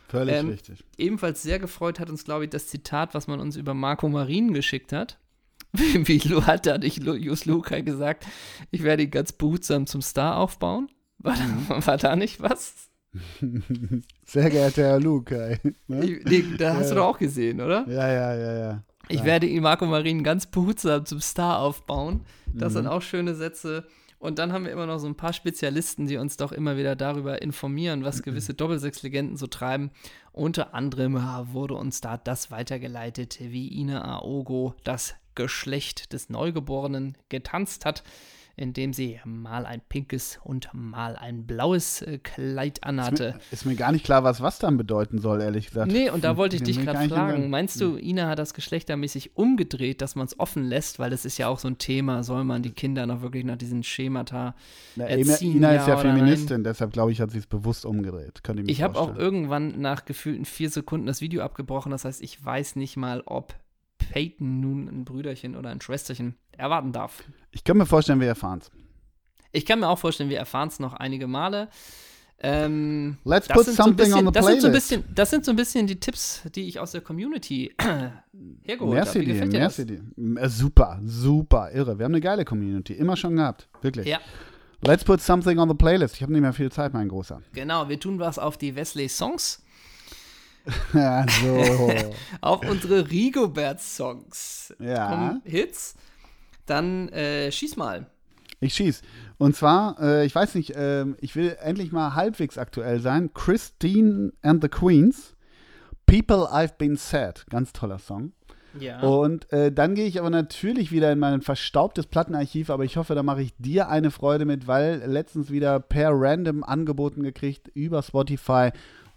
[0.10, 0.84] Völlig Ähm, richtig.
[0.97, 4.53] Ebenfalls sehr gefreut hat uns, glaube ich, das Zitat, was man uns über Marco Marin
[4.53, 5.20] geschickt hat.
[5.72, 8.26] Wie, hat da nicht Jus Luca gesagt,
[8.72, 10.89] ich werde ihn ganz behutsam zum Star aufbauen?
[11.20, 12.89] War, da, war da nicht was?
[14.26, 15.59] Sehr geehrter Herr Luke.
[15.88, 16.05] Ne?
[16.05, 16.89] Ich, nee, da hast Ja.
[16.89, 17.86] du doch auch gesehen, oder?
[17.88, 18.84] Ja, ja, ja, ja.
[19.07, 19.26] Ich Ja.
[19.26, 22.26] werde ihn Marco Marin ganz behutsam zum Star aufbauen.
[22.53, 22.78] Das Mhm.
[22.78, 23.88] sind auch schöne Sätze.
[24.20, 26.95] Und dann haben wir immer noch so ein paar Spezialisten, die uns doch immer wieder
[26.95, 28.03] darüber informieren, Mhm.
[28.03, 29.91] was gewisse Doppelsechs-Legenden so treiben.
[30.34, 31.15] Unter anderem
[31.53, 38.03] wurde uns da das weitergeleitet, wie Ina Aogo das Geschlecht des Neugeborenen getanzt hat,
[38.60, 43.34] indem sie mal ein pinkes und mal ein blaues äh, Kleid Ist anhatte.
[43.36, 45.91] mir, ist mir gar nicht klar, was was dann bedeuten soll, ehrlich gesagt.
[45.91, 47.49] Nee, und da wollte ich dich gerade fragen.
[47.49, 50.99] Meinst du, Ina hat das geschlechtermäßig umgedreht, dass man es offen lässt?
[50.99, 52.24] Weil das ist ja auch so ein Thema.
[52.24, 54.55] Soll man die Kinder noch wirklich nach diesen Schemata
[54.95, 56.18] Na, Ina, erziehen, Ina ja ist ja oder nein?
[56.18, 58.43] Feministin, deshalb glaube ich, hat sie es bewusst umgedreht.
[58.43, 61.91] Könnte ich Ich habe auch irgendwann nach gefühlten vier Sekunden das Video abgebrochen.
[61.91, 63.55] Das heißt, ich weiß nicht mal, ob
[64.10, 67.24] Peyton nun ein Brüderchen oder ein Schwesterchen erwarten darf.
[67.51, 68.72] Ich kann mir vorstellen, wir erfahren es.
[69.51, 71.70] Ich kann mir auch vorstellen, wir erfahren es noch einige Male.
[72.41, 74.62] Ähm, Let's put something so bisschen, on the das playlist.
[74.62, 77.01] Sind so ein bisschen, das sind so ein bisschen die Tipps, die ich aus der
[77.01, 77.76] Community
[78.64, 79.26] hergeholt Merci habe.
[79.26, 79.78] Dir, gefällt dir das?
[79.78, 80.49] merci dir.
[80.49, 81.97] Super, super, irre.
[81.97, 82.93] Wir haben eine geile Community.
[82.93, 83.68] Immer schon gehabt.
[83.82, 84.07] Wirklich.
[84.07, 84.20] Ja,
[84.82, 86.16] Let's put something on the playlist.
[86.16, 87.41] Ich habe nicht mehr viel Zeit, mein Großer.
[87.51, 87.89] genau.
[87.89, 89.62] Wir tun was auf die Wesley Songs,
[90.93, 91.91] Ja, so.
[92.41, 94.74] auf unsere Rigobert Songs.
[94.80, 95.09] Ja.
[95.09, 95.95] Kommen Hits.
[96.65, 98.05] Dann äh, schieß mal.
[98.59, 99.01] Ich schieß.
[99.38, 103.34] Und zwar, äh, ich weiß nicht, ähm, ich will endlich mal halbwegs aktuell sein.
[103.34, 105.36] Christine and the Queens.
[106.05, 107.45] People I've Been Sad.
[107.49, 108.34] Ganz toller Song.
[108.80, 108.99] Ja.
[109.01, 113.15] Und äh, dann gehe ich aber natürlich wieder in mein verstaubtes Plattenarchiv, aber ich hoffe,
[113.15, 118.03] da mache ich dir eine Freude mit, weil letztens wieder per random angeboten gekriegt über
[118.03, 118.72] Spotify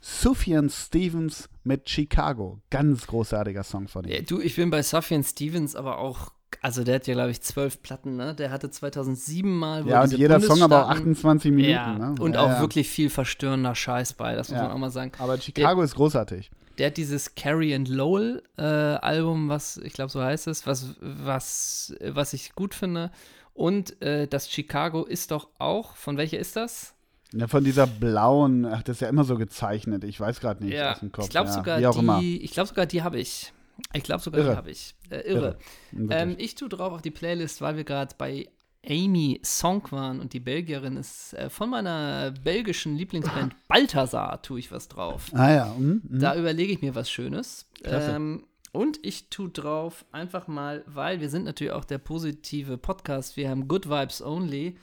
[0.04, 2.60] Sufjan Stevens mit Chicago.
[2.70, 4.26] Ganz großartiger Song von ihm.
[4.26, 7.80] Du, ich bin bei Sufjan Stevens aber auch, also der hat ja, glaube ich, zwölf
[7.82, 8.34] Platten, ne?
[8.34, 9.84] Der hatte 2007 mal.
[9.84, 11.70] wo Ja, und jeder Song aber auch Bundesstaaten- 28 Minuten.
[11.70, 12.14] Ja, ne?
[12.18, 12.60] und ja, auch ja.
[12.60, 15.12] wirklich viel verstörender Scheiß bei, das muss man auch mal sagen.
[15.18, 16.50] Aber Chicago ist großartig.
[16.78, 20.96] Der hat dieses Carrie and Lowell äh, Album, was ich glaube so heißt es, was,
[21.00, 23.12] was, was ich gut finde.
[23.54, 26.94] Und äh, das Chicago ist doch auch, von welcher ist das?
[27.32, 30.04] Ja, von dieser blauen, ach, das ist ja immer so gezeichnet.
[30.04, 31.24] Ich weiß gerade nicht aus dem Kopf.
[31.24, 33.52] ich glaube ja, sogar glaube sogar die habe ich.
[33.94, 34.50] Ich glaube sogar Irre.
[34.50, 34.94] die habe ich.
[35.10, 35.58] Äh, irre.
[35.90, 36.20] Wirklich.
[36.20, 38.48] Ähm, ich tue drauf auf die Playlist, weil wir gerade bei
[38.86, 44.72] Amy Song waren und die Belgierin ist äh, von meiner belgischen Lieblingsband Balthasar tue ich
[44.72, 45.30] was drauf.
[45.34, 45.74] ah ja.
[45.78, 46.20] mhm, mhm.
[46.20, 47.66] Da überlege ich mir was Schönes.
[47.84, 53.36] Ähm, und ich tue drauf einfach mal, weil wir sind natürlich auch der positive Podcast.
[53.36, 54.76] Wir haben Good Vibes Only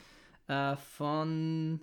[0.48, 1.80] äh, von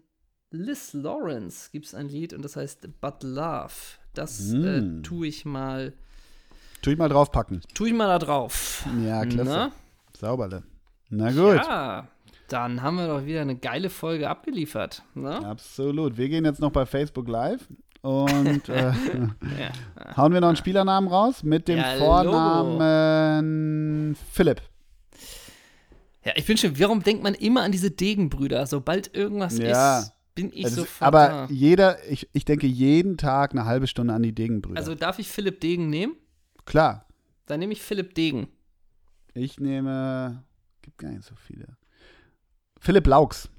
[0.52, 3.74] Liz Lawrence gibt es ein Lied und das heißt But Love.
[4.14, 5.04] Das äh, Mm.
[5.04, 5.92] tue ich mal,
[6.82, 7.62] Tu ich mal draufpacken.
[7.74, 8.86] tue ich mal da drauf.
[9.06, 9.50] Ja, klasse.
[9.50, 9.72] Na?
[10.18, 10.64] Sauberle.
[11.10, 11.56] Na gut.
[11.58, 12.08] Ja,
[12.48, 15.04] dann haben wir doch wieder eine geile Folge abgeliefert.
[15.16, 15.46] Ne?
[15.46, 16.18] Absolut.
[16.18, 17.68] Wir gehen jetzt noch bei Facebook live
[18.02, 18.96] und äh, Ja.
[20.16, 24.62] hauen wir noch einen Spielernamen raus mit dem Ja, Vornamen Philipp.
[26.24, 28.66] ja, ich bin schon, warum denkt man immer an diese Degenbrüder?
[28.66, 30.00] Sobald irgendwas Ja.
[30.00, 31.48] ist, bin ich Also, sofort aber da.
[31.50, 34.78] jeder, ich, ich denke jeden Tag eine halbe Stunde an die Degenbrüder.
[34.80, 36.16] Also darf ich Philipp Degen nehmen?
[36.66, 37.06] Klar.
[37.46, 38.48] Dann nehme ich Philipp Degen.
[39.34, 40.44] Ich nehme,
[40.82, 41.78] gibt gar nicht so viele.
[42.80, 43.50] Philipp Laux.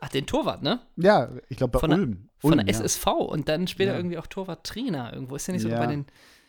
[0.00, 0.80] Ach, den Torwart, ne?
[0.96, 2.28] Ja, ich glaube bei Von der- Ulm.
[2.38, 2.80] Von Ulm, der ja.
[2.80, 3.98] SSV und dann später Ja.
[3.98, 5.36] irgendwie auch Torwart-Trainer irgendwo.
[5.36, 5.78] Ist der nicht so Ja.
[5.78, 6.06] bei den.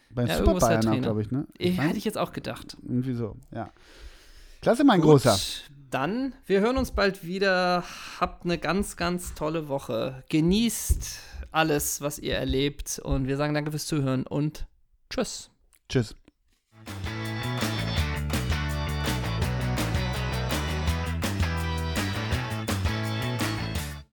[0.09, 1.47] Bei Ja, Super der Bayern glaube ich, ne?
[1.59, 2.77] Weiß hätte ich jetzt auch gedacht.
[2.83, 3.71] Irgendwie so, ja.
[4.61, 5.37] Klasse, mein Gut, Großer.
[5.93, 7.83] Dann, wir hören uns bald wieder.
[8.19, 10.23] Habt eine ganz, ganz tolle Woche.
[10.29, 11.19] Genießt
[11.51, 12.97] alles, was ihr erlebt.
[12.97, 14.65] Und wir sagen danke fürs Zuhören und
[15.11, 15.51] tschüss.
[15.89, 16.15] Tschüss.